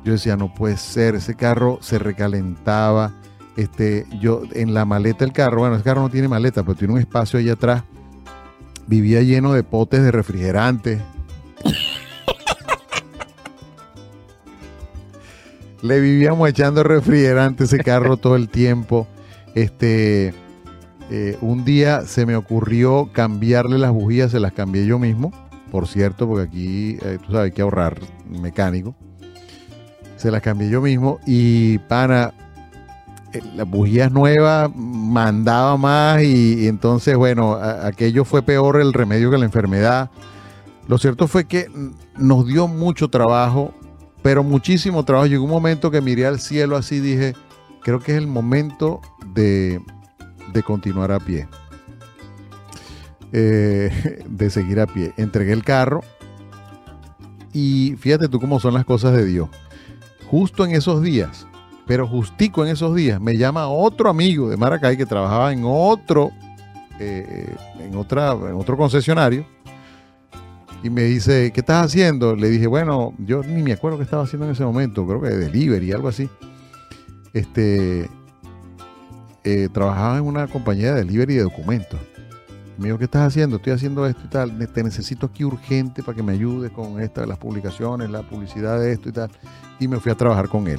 Yo 0.05 0.13
decía, 0.13 0.37
no 0.37 0.55
puede 0.55 0.77
ser. 0.77 1.17
Ese 1.17 1.35
carro 1.35 1.79
se 1.81 1.99
recalentaba. 1.99 3.13
Este, 3.57 4.07
yo 4.21 4.43
en 4.53 4.73
la 4.73 4.85
maleta 4.85 5.25
del 5.25 5.33
carro, 5.33 5.59
bueno, 5.59 5.75
ese 5.75 5.83
carro 5.83 6.03
no 6.03 6.11
tiene 6.11 6.29
maleta, 6.29 6.63
pero 6.63 6.77
tiene 6.77 6.95
un 6.95 7.01
espacio 7.01 7.41
allá 7.41 7.55
atrás. 7.55 7.83
Vivía 8.87 9.21
lleno 9.23 9.53
de 9.53 9.65
potes 9.65 10.01
de 10.01 10.13
refrigerante. 10.13 11.03
Le 15.83 16.01
vivíamos 16.01 16.49
echando 16.49 16.83
refrigerante 16.83 17.65
ese 17.65 17.79
carro 17.79 18.17
todo 18.17 18.37
el 18.37 18.49
tiempo. 18.49 19.07
Este, 19.55 20.35
eh, 21.11 21.39
un 21.41 21.65
día 21.65 22.03
se 22.03 22.27
me 22.27 22.37
ocurrió 22.37 23.11
cambiarle 23.13 23.79
las 23.79 23.93
bujías, 23.93 24.31
se 24.31 24.41
las 24.41 24.53
cambié 24.53 24.85
yo 24.87 24.99
mismo, 24.99 25.33
por 25.71 25.87
cierto, 25.87 26.29
porque 26.29 26.49
aquí 26.49 26.99
eh, 27.03 27.19
tú 27.25 27.33
sabes 27.33 27.47
hay 27.47 27.53
que 27.53 27.63
ahorrar 27.63 27.99
mecánico. 28.29 28.95
Se 30.17 30.31
las 30.31 30.43
cambié 30.43 30.69
yo 30.69 30.83
mismo 30.83 31.19
y 31.27 31.79
pana, 31.79 32.35
eh, 33.33 33.41
las 33.57 33.69
bujías 33.69 34.13
nuevas 34.13 34.71
mandaba 34.75 35.79
más 35.79 36.23
y, 36.23 36.69
entonces, 36.69 37.17
bueno, 37.17 37.55
aquello 37.55 38.25
fue 38.25 38.43
peor 38.43 38.81
el 38.81 38.93
remedio 38.93 39.31
que 39.31 39.39
la 39.39 39.47
enfermedad. 39.47 40.11
Lo 40.89 40.99
cierto 40.99 41.27
fue 41.27 41.45
que 41.45 41.69
nos 42.19 42.47
dio 42.47 42.69
mucho 42.69 43.09
trabajo, 43.09 43.73
pero 44.23 44.43
muchísimo 44.43 45.05
trabajo. 45.05 45.27
Llegó 45.27 45.45
un 45.45 45.51
momento 45.51 45.91
que 45.91 46.01
miré 46.01 46.27
al 46.27 46.41
cielo 46.41 46.77
así 46.77 47.01
dije, 47.01 47.35
creo 47.83 48.01
que 48.01 48.13
es 48.13 48.19
el 48.19 48.27
momento 48.27 49.01
de, 49.35 49.81
de 50.53 50.63
continuar 50.63 51.13
a 51.13 51.21
pie. 51.21 51.49
Eh, 53.33 54.25
de 54.29 54.51
seguir 54.51 54.81
a 54.81 54.87
pie. 54.87 55.13
Entregué 55.17 55.53
el 55.53 55.65
carro 55.65 56.01
y 57.53 57.95
fíjate 57.99 58.29
tú 58.29 58.41
cómo 58.41 58.61
son 58.61 58.75
las 58.75 58.85
cosas 58.85 59.13
de 59.13 59.25
Dios. 59.25 59.49
Justo 60.31 60.67
en 60.67 60.73
esos 60.73 61.03
días 61.03 61.47
Pero 61.87 62.07
justico 62.07 62.63
en 62.63 62.71
esos 62.71 62.95
días 62.95 63.19
me 63.19 63.39
llama 63.39 63.69
otro 63.69 64.11
amigo 64.11 64.51
de 64.51 64.59
Maracay 64.59 64.99
que 64.99 65.07
trabajaba 65.07 65.55
en 65.55 65.63
otro, 65.65 66.31
eh, 67.01 67.55
en, 67.81 67.97
otra, 67.97 68.33
en 68.33 68.55
otro 68.55 68.77
concesionario 68.77 69.47
y 70.83 70.91
me 70.91 71.03
dice, 71.03 71.51
¿qué 71.53 71.61
estás 71.61 71.87
haciendo? 71.87 72.37
Le 72.37 72.49
dije, 72.49 72.67
bueno, 72.67 73.13
yo 73.19 73.43
ni 73.43 73.63
me 73.63 73.73
acuerdo 73.73 73.99
qué 73.99 74.05
estaba 74.05 74.23
haciendo 74.23 74.47
en 74.47 74.53
ese 74.53 74.65
momento, 74.65 75.07
creo 75.07 75.21
que 75.21 75.29
de 75.29 75.39
delivery, 75.39 75.93
algo 75.93 76.09
así. 76.09 76.29
Este, 77.33 78.09
eh, 79.45 79.69
trabajaba 79.73 80.19
en 80.19 80.25
una 80.25 80.47
compañía 80.47 80.95
de 80.95 81.05
delivery 81.05 81.35
de 81.35 81.43
documentos. 81.43 81.99
Me 82.77 82.87
dijo, 82.87 82.99
¿qué 82.99 83.05
estás 83.05 83.27
haciendo? 83.27 83.57
Estoy 83.57 83.73
haciendo 83.73 84.07
esto 84.07 84.23
y 84.25 84.29
tal. 84.29 84.57
Te 84.69 84.85
necesito 84.85 85.27
aquí 85.27 85.45
urgente 85.45 86.03
para 86.05 86.15
que 86.15 86.23
me 86.23 86.33
ayudes 86.33 86.71
con 86.71 87.01
esta, 87.01 87.27
las 87.27 87.39
publicaciones, 87.39 88.09
la 88.09 88.23
publicidad 88.23 88.79
de 88.79 88.93
esto 88.93 89.09
y 89.09 89.13
tal. 89.13 89.31
Y 89.81 89.89
me 89.89 89.99
fui 89.99 90.13
a 90.13 90.15
trabajar 90.15 90.49
con 90.49 90.69
él. 90.69 90.79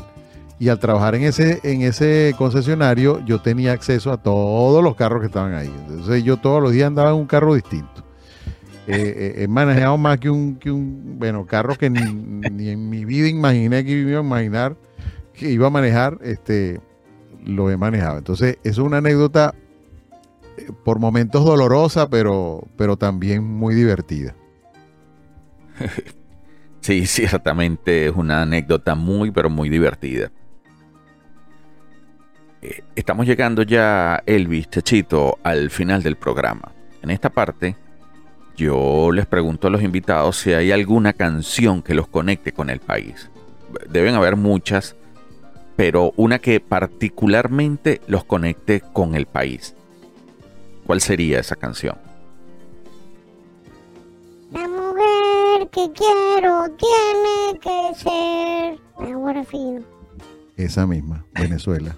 Y 0.59 0.69
al 0.69 0.79
trabajar 0.79 1.15
en 1.15 1.23
ese, 1.23 1.59
en 1.63 1.81
ese 1.81 2.33
concesionario, 2.37 3.23
yo 3.25 3.41
tenía 3.41 3.73
acceso 3.73 4.11
a 4.13 4.17
todos 4.17 4.81
los 4.81 4.95
carros 4.95 5.19
que 5.19 5.27
estaban 5.27 5.53
ahí. 5.53 5.73
Entonces 5.89 6.23
yo 6.23 6.37
todos 6.37 6.63
los 6.63 6.71
días 6.71 6.87
andaba 6.87 7.09
en 7.09 7.17
un 7.17 7.27
carro 7.27 7.53
distinto. 7.53 8.08
Eh, 8.91 9.35
eh, 9.37 9.43
he 9.43 9.47
manejado 9.47 9.97
más 9.99 10.17
que 10.17 10.31
un, 10.31 10.55
que 10.55 10.71
un 10.71 11.19
bueno, 11.19 11.45
carro 11.45 11.75
que 11.75 11.91
ni, 11.91 12.01
en 12.01 12.89
mi 12.89 13.05
vida 13.05 13.27
imaginé 13.27 13.85
que 13.85 13.91
iba 13.91 14.19
a 14.19 14.23
imaginar 14.23 14.75
que 15.33 15.51
iba 15.51 15.67
a 15.67 15.69
manejar, 15.69 16.17
este, 16.23 16.81
lo 17.45 17.69
he 17.69 17.77
manejado. 17.77 18.17
Entonces, 18.17 18.57
es 18.63 18.79
una 18.79 18.97
anécdota 18.97 19.53
eh, 20.57 20.71
por 20.83 20.97
momentos 20.97 21.45
dolorosa, 21.45 22.09
pero, 22.09 22.67
pero 22.77 22.97
también 22.97 23.43
muy 23.43 23.75
divertida. 23.75 24.35
Sí, 26.81 27.05
ciertamente 27.05 28.07
es 28.07 28.15
una 28.15 28.43
anécdota 28.43 28.95
muy, 28.95 29.31
pero 29.31 29.49
muy 29.49 29.67
divertida. 29.67 30.31
Estamos 32.95 33.27
llegando 33.27 33.63
ya, 33.63 34.23
Elvis, 34.25 34.69
Chachito, 34.69 35.37
al 35.43 35.71
final 35.71 36.01
del 36.01 36.15
programa. 36.15 36.71
En 37.01 37.09
esta 37.09 37.29
parte 37.29 37.75
yo 38.59 39.11
les 39.13 39.25
pregunto 39.25 39.67
a 39.67 39.69
los 39.71 39.81
invitados 39.81 40.35
si 40.37 40.51
hay 40.51 40.73
alguna 40.73 41.13
canción 41.13 41.81
que 41.81 41.93
los 41.93 42.09
conecte 42.09 42.51
con 42.51 42.69
el 42.69 42.81
país. 42.81 43.29
Deben 43.89 44.15
haber 44.15 44.35
muchas, 44.35 44.97
pero 45.77 46.11
una 46.17 46.39
que 46.39 46.59
particularmente 46.59 48.01
los 48.07 48.25
conecte 48.25 48.81
con 48.81 49.15
el 49.15 49.27
país. 49.27 49.75
¿Cuál 50.85 50.99
sería 50.99 51.39
esa 51.39 51.55
canción? 51.55 51.95
La 54.51 54.67
mujer 54.67 55.69
que 55.71 55.89
quiero 55.93 56.65
tiene 56.75 57.59
que 57.61 57.95
ser 57.95 58.79
ahora 58.97 59.43
fino. 59.45 59.83
Esa 60.57 60.85
misma, 60.85 61.23
Venezuela. 61.33 61.95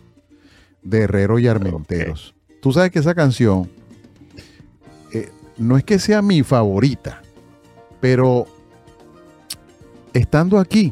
De 0.83 1.01
Herrero 1.01 1.39
y 1.39 1.47
Armenteros. 1.47 2.35
Tú 2.61 2.71
sabes 2.71 2.91
que 2.91 2.99
esa 2.99 3.15
canción 3.15 3.67
no 5.61 5.77
es 5.77 5.83
que 5.83 5.99
sea 5.99 6.21
mi 6.21 6.43
favorita, 6.43 7.21
pero 7.99 8.47
estando 10.13 10.57
aquí, 10.57 10.91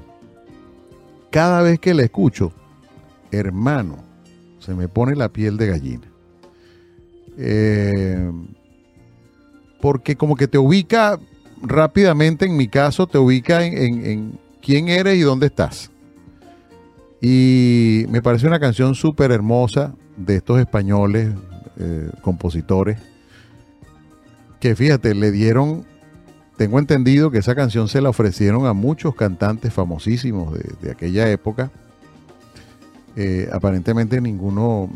cada 1.31 1.61
vez 1.61 1.79
que 1.79 1.93
la 1.93 2.03
escucho, 2.03 2.53
hermano, 3.31 3.97
se 4.59 4.73
me 4.73 4.87
pone 4.87 5.15
la 5.15 5.29
piel 5.29 5.57
de 5.57 5.67
gallina. 5.67 6.07
Eh, 7.37 8.31
porque 9.81 10.15
como 10.15 10.35
que 10.35 10.47
te 10.47 10.57
ubica 10.57 11.19
rápidamente, 11.61 12.45
en 12.45 12.55
mi 12.55 12.67
caso, 12.67 13.07
te 13.07 13.17
ubica 13.17 13.65
en, 13.65 14.37
quién 14.61 14.87
eres 14.87 15.17
y 15.17 15.21
dónde 15.21 15.47
estás. 15.47 15.89
Y 17.21 18.05
me 18.09 18.21
parece 18.21 18.45
una 18.45 18.59
canción 18.59 18.93
súper 18.93 19.31
hermosa 19.31 19.95
de 20.15 20.37
estos 20.37 20.59
españoles, 20.59 21.33
eh, 21.79 22.09
compositores, 22.21 22.99
que 24.59 24.75
fíjate, 24.75 25.15
le 25.15 25.31
dieron, 25.31 25.85
tengo 26.57 26.79
entendido 26.79 27.31
que 27.31 27.37
esa 27.37 27.55
canción 27.55 27.87
se 27.87 28.01
la 28.01 28.09
ofrecieron 28.09 28.65
a 28.65 28.73
muchos 28.73 29.15
cantantes 29.15 29.73
famosísimos 29.73 30.53
de, 30.81 30.91
aquella 30.91 31.29
época. 31.29 31.71
Eh, 33.15 33.49
aparentemente 33.51 34.21
ninguno 34.21 34.89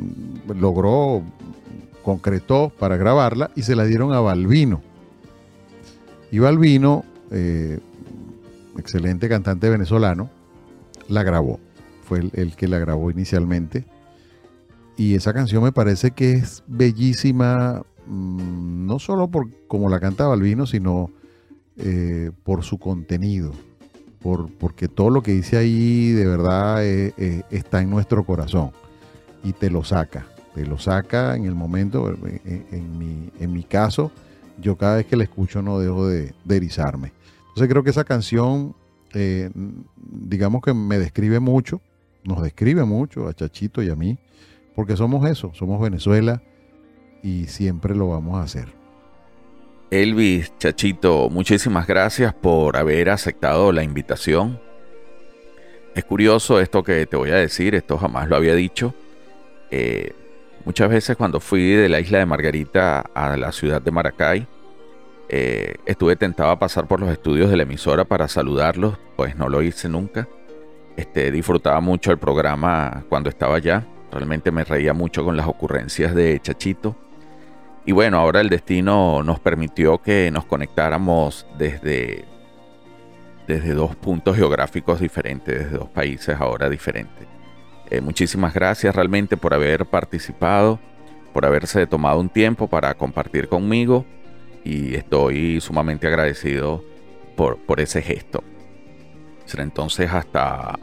logró, 0.54 1.24
concretó 2.04 2.72
para 2.78 2.98
grabarla 2.98 3.52
y 3.56 3.64
se 3.64 3.76
la 3.76 3.86
dieron 3.86 4.14
a 4.14 4.20
Balbino. 4.20 4.82
Y 6.32 6.40
Balbino, 6.40 7.06
eh, 7.32 7.80
excelente 8.78 9.30
cantante 9.30 9.70
venezolano, 9.70 10.30
la 11.08 11.24
grabó. 11.24 11.60
Fue 12.04 12.20
el, 12.20 12.32
el, 12.34 12.56
que 12.56 12.68
la 12.68 12.80
grabó 12.80 13.12
inicialmente. 13.12 13.86
Y 14.98 15.16
esa 15.16 15.34
canción 15.34 15.64
me 15.64 15.72
parece 15.72 16.12
que 16.12 16.34
es 16.34 16.64
bellísima, 16.68 17.84
Mm, 18.08 18.86
no 18.86 19.00
solo 19.00 19.30
por 19.30 19.50
como 19.68 19.90
la 19.90 20.00
canta 20.00 20.28
Balvino, 20.28 20.66
sino 20.66 21.10
eh, 21.78 22.32
por 22.44 22.64
su 22.64 22.78
contenido, 22.78 23.52
por, 24.22 24.52
porque 24.52 24.88
todo 24.88 25.10
lo 25.10 25.24
que 25.24 25.32
dice 25.32 25.58
ahí 25.58 26.12
de 26.12 26.26
verdad 26.26 26.86
eh, 26.86 27.14
eh, 27.18 27.44
está 27.50 27.82
en 27.82 27.90
nuestro 27.90 28.26
corazón 28.26 28.72
y 29.44 29.54
te 29.54 29.70
lo 29.70 29.84
saca, 29.84 30.26
te 30.54 30.66
lo 30.66 30.78
saca 30.78 31.36
en 31.36 31.46
el 31.46 31.56
momento, 31.56 32.10
en, 32.10 32.98
mi, 32.98 33.30
en 33.40 33.54
mi, 33.54 33.64
caso, 33.64 34.12
yo 34.62 34.78
cada 34.78 34.98
vez 34.98 35.06
que 35.06 35.16
la 35.16 35.24
escucho 35.24 35.62
no 35.62 35.80
dejo 35.80 36.08
de, 36.08 36.34
de 36.44 36.58
erizarme. 36.58 37.12
Entonces 37.40 37.70
creo 37.70 37.84
que 37.84 37.90
esa 37.90 38.04
canción, 38.04 38.74
digamos 39.96 40.62
que 40.62 40.74
me 40.74 40.98
describe 40.98 41.40
mucho, 41.40 41.82
nos 42.24 42.42
describe 42.42 42.84
mucho 42.86 43.28
a 43.28 43.34
Chachito 43.34 43.84
y 43.84 43.90
a 43.90 43.96
mí, 43.96 44.18
porque 44.76 44.96
somos 44.96 45.30
eso, 45.30 45.52
somos 45.54 45.82
Venezuela 45.82 46.42
y 47.24 47.48
siempre 47.48 47.96
lo 47.96 48.10
vamos 48.10 48.38
a 48.38 48.44
hacer. 48.44 48.68
Elvis, 49.90 50.54
Chachito, 50.60 51.30
muchísimas 51.30 51.88
gracias 51.88 52.34
por 52.34 52.78
haber 52.78 53.10
aceptado 53.10 53.72
la 53.72 53.84
invitación. 53.84 54.60
Es 55.96 56.04
curioso 56.04 56.60
esto 56.60 56.84
que 56.84 57.06
te 57.06 57.16
voy 57.16 57.32
a 57.32 57.36
decir, 57.36 57.76
esto 57.76 57.98
jamás 57.98 58.28
lo 58.28 58.36
había 58.36 58.56
dicho. 58.56 58.94
Eh, 59.72 60.12
muchas 60.66 60.90
veces 60.90 61.16
cuando 61.16 61.40
fui 61.40 61.72
de 61.72 61.90
la 61.90 62.00
isla 62.00 62.20
de 62.20 62.26
Margarita 62.26 63.02
a 63.14 63.38
la 63.38 63.52
ciudad 63.52 63.82
de 63.82 63.92
Maracay, 63.92 64.48
eh, 65.30 65.76
estuve 65.86 66.16
tentado 66.16 66.50
a 66.52 66.60
pasar 66.60 66.88
por 66.88 67.00
los 67.00 67.10
estudios 67.10 67.50
de 67.50 67.58
la 67.58 67.64
emisora 67.64 68.04
para 68.04 68.28
saludarlos, 68.28 68.98
pues 69.16 69.36
no 69.36 69.48
lo 69.48 69.62
hice 69.62 69.88
nunca. 69.88 70.28
Este, 70.98 71.32
disfrutaba 71.32 71.80
mucho 71.80 72.12
el 72.12 72.18
programa 72.18 73.06
cuando 73.10 73.30
estaba 73.30 73.56
allá. 73.56 73.86
Realmente 74.12 74.52
me 74.52 74.64
reía 74.64 74.94
mucho 74.94 75.24
con 75.24 75.38
las 75.38 75.48
ocurrencias 75.48 76.14
de 76.14 76.40
Chachito. 76.40 76.96
Y 77.86 77.92
bueno, 77.92 78.18
ahora 78.18 78.40
el 78.40 78.50
destino 78.50 79.24
nos 79.24 79.40
permitió 79.40 80.02
que 80.02 80.32
nos 80.32 80.46
conectáramos 80.46 81.46
desde, 81.58 82.26
desde 83.46 83.74
dos 83.74 83.96
puntos 83.96 84.38
geográficos 84.38 85.02
diferentes, 85.02 85.60
desde 85.66 85.78
dos 85.78 85.90
países 85.90 86.38
ahora 86.40 86.70
diferentes. 86.70 87.28
Eh, 87.90 88.00
muchísimas 88.00 88.54
gracias 88.54 88.96
realmente 88.96 89.36
por 89.36 89.54
haber 89.54 89.86
participado, 89.86 90.80
por 91.34 91.46
haberse 91.46 91.86
tomado 91.86 92.20
un 92.20 92.30
tiempo 92.30 92.68
para 92.68 92.94
compartir 92.94 93.50
conmigo 93.50 94.06
y 94.64 94.96
estoy 94.96 95.60
sumamente 95.60 96.08
agradecido 96.08 96.84
por, 97.36 97.58
por 97.58 97.82
ese 97.82 98.02
gesto. 98.02 98.44
Será 99.46 99.64
entonces 99.64 100.10
hasta 100.10 100.80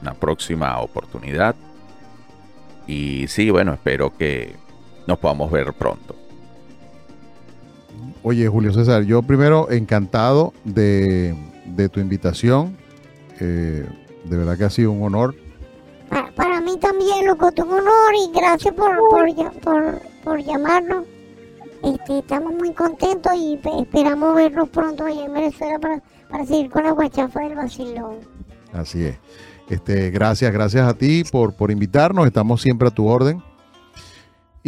una 0.00 0.14
próxima 0.14 0.80
oportunidad. 0.80 1.54
Y 2.86 3.26
sí, 3.28 3.50
bueno, 3.50 3.74
espero 3.74 4.16
que 4.16 4.56
nos 5.06 5.18
podamos 5.18 5.50
ver 5.50 5.72
pronto. 5.72 6.14
Oye, 8.22 8.48
Julio 8.48 8.72
César, 8.72 9.04
yo 9.04 9.22
primero 9.22 9.70
encantado 9.70 10.52
de, 10.64 11.36
tu 11.92 12.00
invitación. 12.00 12.76
Eh, 13.40 13.86
de 14.24 14.36
verdad 14.36 14.58
que 14.58 14.64
ha 14.64 14.70
sido 14.70 14.90
un 14.90 15.02
honor. 15.04 15.36
Para, 16.34 16.60
mí 16.60 16.76
también, 16.80 17.26
loco, 17.26 17.50
un 17.56 17.72
honor 17.72 18.14
y 18.14 18.32
gracias 18.36 18.74
por, 18.74 18.90
por, 20.24 20.42
llamarnos. 20.42 21.04
Este, 21.84 22.18
estamos 22.18 22.52
muy 22.52 22.72
contentos 22.72 23.32
y 23.36 23.60
esperamos 23.80 24.34
vernos 24.34 24.68
pronto 24.70 25.04
allá 25.04 25.24
en 25.24 25.32
Venezuela 25.32 25.78
para, 25.78 26.02
para 26.28 26.44
seguir 26.44 26.70
con 26.70 26.82
la 26.82 26.90
guachafa 26.90 27.40
del 27.40 27.54
vacilón. 27.54 28.16
Así 28.72 29.04
es. 29.04 29.18
Este, 29.68 30.10
gracias, 30.10 30.52
gracias 30.52 30.88
a 30.88 30.94
ti 30.94 31.22
por, 31.30 31.54
por 31.54 31.70
invitarnos. 31.70 32.26
Estamos 32.26 32.60
siempre 32.60 32.88
a 32.88 32.90
tu 32.90 33.06
orden. 33.06 33.42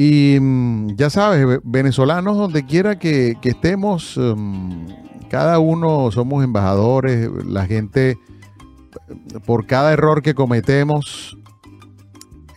Y 0.00 0.38
mm, 0.40 0.94
ya 0.94 1.10
sabes, 1.10 1.58
venezolanos, 1.64 2.36
donde 2.36 2.64
quiera 2.64 3.00
que, 3.00 3.36
estemos, 3.42 4.16
mm, 4.16 4.86
cada 5.28 5.58
uno 5.58 6.12
somos 6.12 6.44
embajadores, 6.44 7.28
la 7.44 7.66
gente, 7.66 8.16
por 9.44 9.66
cada 9.66 9.92
error 9.92 10.22
que 10.22 10.36
cometemos, 10.36 11.36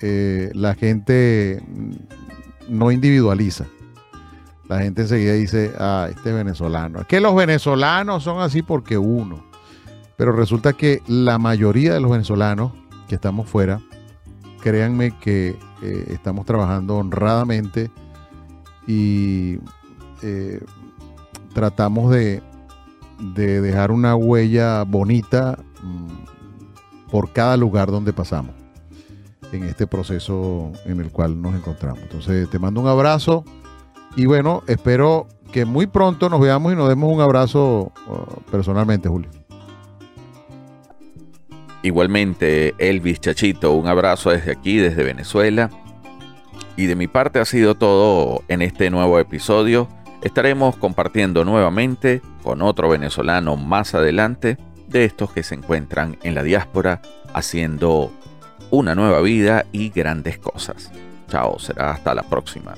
eh, 0.04 0.52
la 0.54 0.76
gente 0.76 1.64
no 2.70 2.92
individualiza. 2.92 3.66
La 4.70 4.82
gente 4.82 5.02
enseguida 5.02 5.34
dice, 5.34 5.74
ah, 5.80 6.10
este 6.12 6.30
es 6.30 6.36
venezolano. 6.36 7.00
Es 7.02 7.08
que 7.08 7.20
los 7.20 7.34
venezolanos 7.34 8.24
son 8.24 8.40
así 8.40 8.62
porque 8.62 9.00
uno. 9.00 9.44
Pero 10.16 10.32
resulta 10.32 10.74
que 10.74 11.02
la 11.08 11.40
mayoría 11.40 11.92
de 11.92 12.02
los 12.02 12.12
venezolanos 12.12 12.72
que 13.08 13.16
estamos 13.16 13.50
fuera 13.50 13.82
créanme 14.62 15.12
que 15.20 15.58
eh, 15.82 16.06
estamos 16.10 16.46
trabajando 16.46 16.98
honradamente 16.98 17.92
y 18.88 19.60
eh, 20.22 20.64
tratamos 21.54 22.12
de, 22.12 22.42
de, 23.36 23.62
dejar 23.62 23.92
una 23.92 24.16
huella 24.16 24.84
bonita 24.84 25.58
mm, 25.84 27.10
por 27.10 27.32
cada 27.34 27.58
lugar 27.58 27.92
donde 27.92 28.14
pasamos 28.14 28.56
en 29.52 29.64
este 29.64 29.86
proceso 29.88 30.72
en 30.86 31.02
el 31.02 31.12
cual 31.12 31.42
nos 31.42 31.56
encontramos. 31.56 32.00
Entonces 32.04 32.50
te 32.50 32.60
mando 32.60 32.82
un 32.82 32.88
abrazo 32.88 33.44
y 34.16 34.26
bueno, 34.26 34.64
espero 34.68 35.28
que 35.52 35.66
muy 35.66 35.88
pronto 35.88 36.30
nos 36.30 36.40
veamos 36.40 36.72
y 36.72 36.76
nos 36.76 36.88
demos 36.88 37.14
un 37.14 37.22
abrazo 37.22 37.92
uh, 38.08 38.52
personalmente, 38.52 39.10
Julio. 39.10 39.41
Igualmente, 41.84 42.76
Elvis 42.78 43.20
Chachito, 43.20 43.74
un 43.74 43.88
abrazo 43.88 44.30
desde 44.30 44.52
aquí, 44.52 44.78
desde 44.78 45.04
Venezuela. 45.04 45.70
Y 46.78 46.86
de 46.86 46.96
mi 46.96 47.08
parte 47.08 47.40
ha 47.40 47.46
sido 47.46 47.76
todo 47.76 48.44
en 48.48 48.62
este 48.62 48.90
nuevo 48.90 49.20
episodio. 49.20 49.88
Estaremos 50.22 50.76
compartiendo 50.76 51.44
nuevamente 51.44 52.22
con 52.44 52.62
otro 52.62 52.90
venezolano 52.90 53.58
más 53.58 53.96
adelante 53.96 54.58
de 54.88 55.06
estos 55.06 55.32
que 55.32 55.44
se 55.44 55.56
encuentran 55.56 56.18
en 56.22 56.36
la 56.36 56.44
diáspora 56.44 57.02
haciendo 57.34 58.12
una 58.70 58.94
nueva 58.94 59.22
vida 59.22 59.66
y 59.72 59.90
grandes 59.90 60.38
cosas. 60.38 60.92
Chao, 61.30 61.58
será 61.60 61.92
hasta 61.92 62.14
la 62.14 62.24
próxima. 62.24 62.76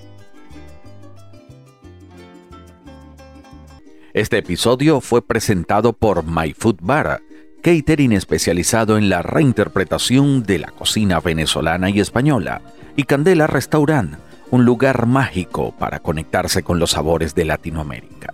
Este 4.14 4.38
episodio 4.38 5.02
fue 5.02 5.22
presentado 5.24 5.92
por 5.92 6.24
My 6.24 6.54
Food 6.54 6.78
Bar, 6.82 7.22
catering 7.64 8.12
especializado 8.12 8.98
en 8.98 9.08
la 9.08 9.22
reinterpretación 9.22 10.44
de 10.44 10.60
la 10.60 10.68
cocina 10.68 11.22
venezolana 11.22 11.90
y 11.90 12.02
española, 12.02 12.62
y 12.98 13.04
Candela 13.04 13.48
Restaurant, 13.48 14.18
un 14.52 14.66
lugar 14.66 15.06
mágico 15.06 15.74
para 15.80 16.02
conectarse 16.02 16.62
con 16.62 16.78
los 16.78 16.92
sabores 16.92 17.36
de 17.36 17.46
Latinoamérica. 17.46 18.33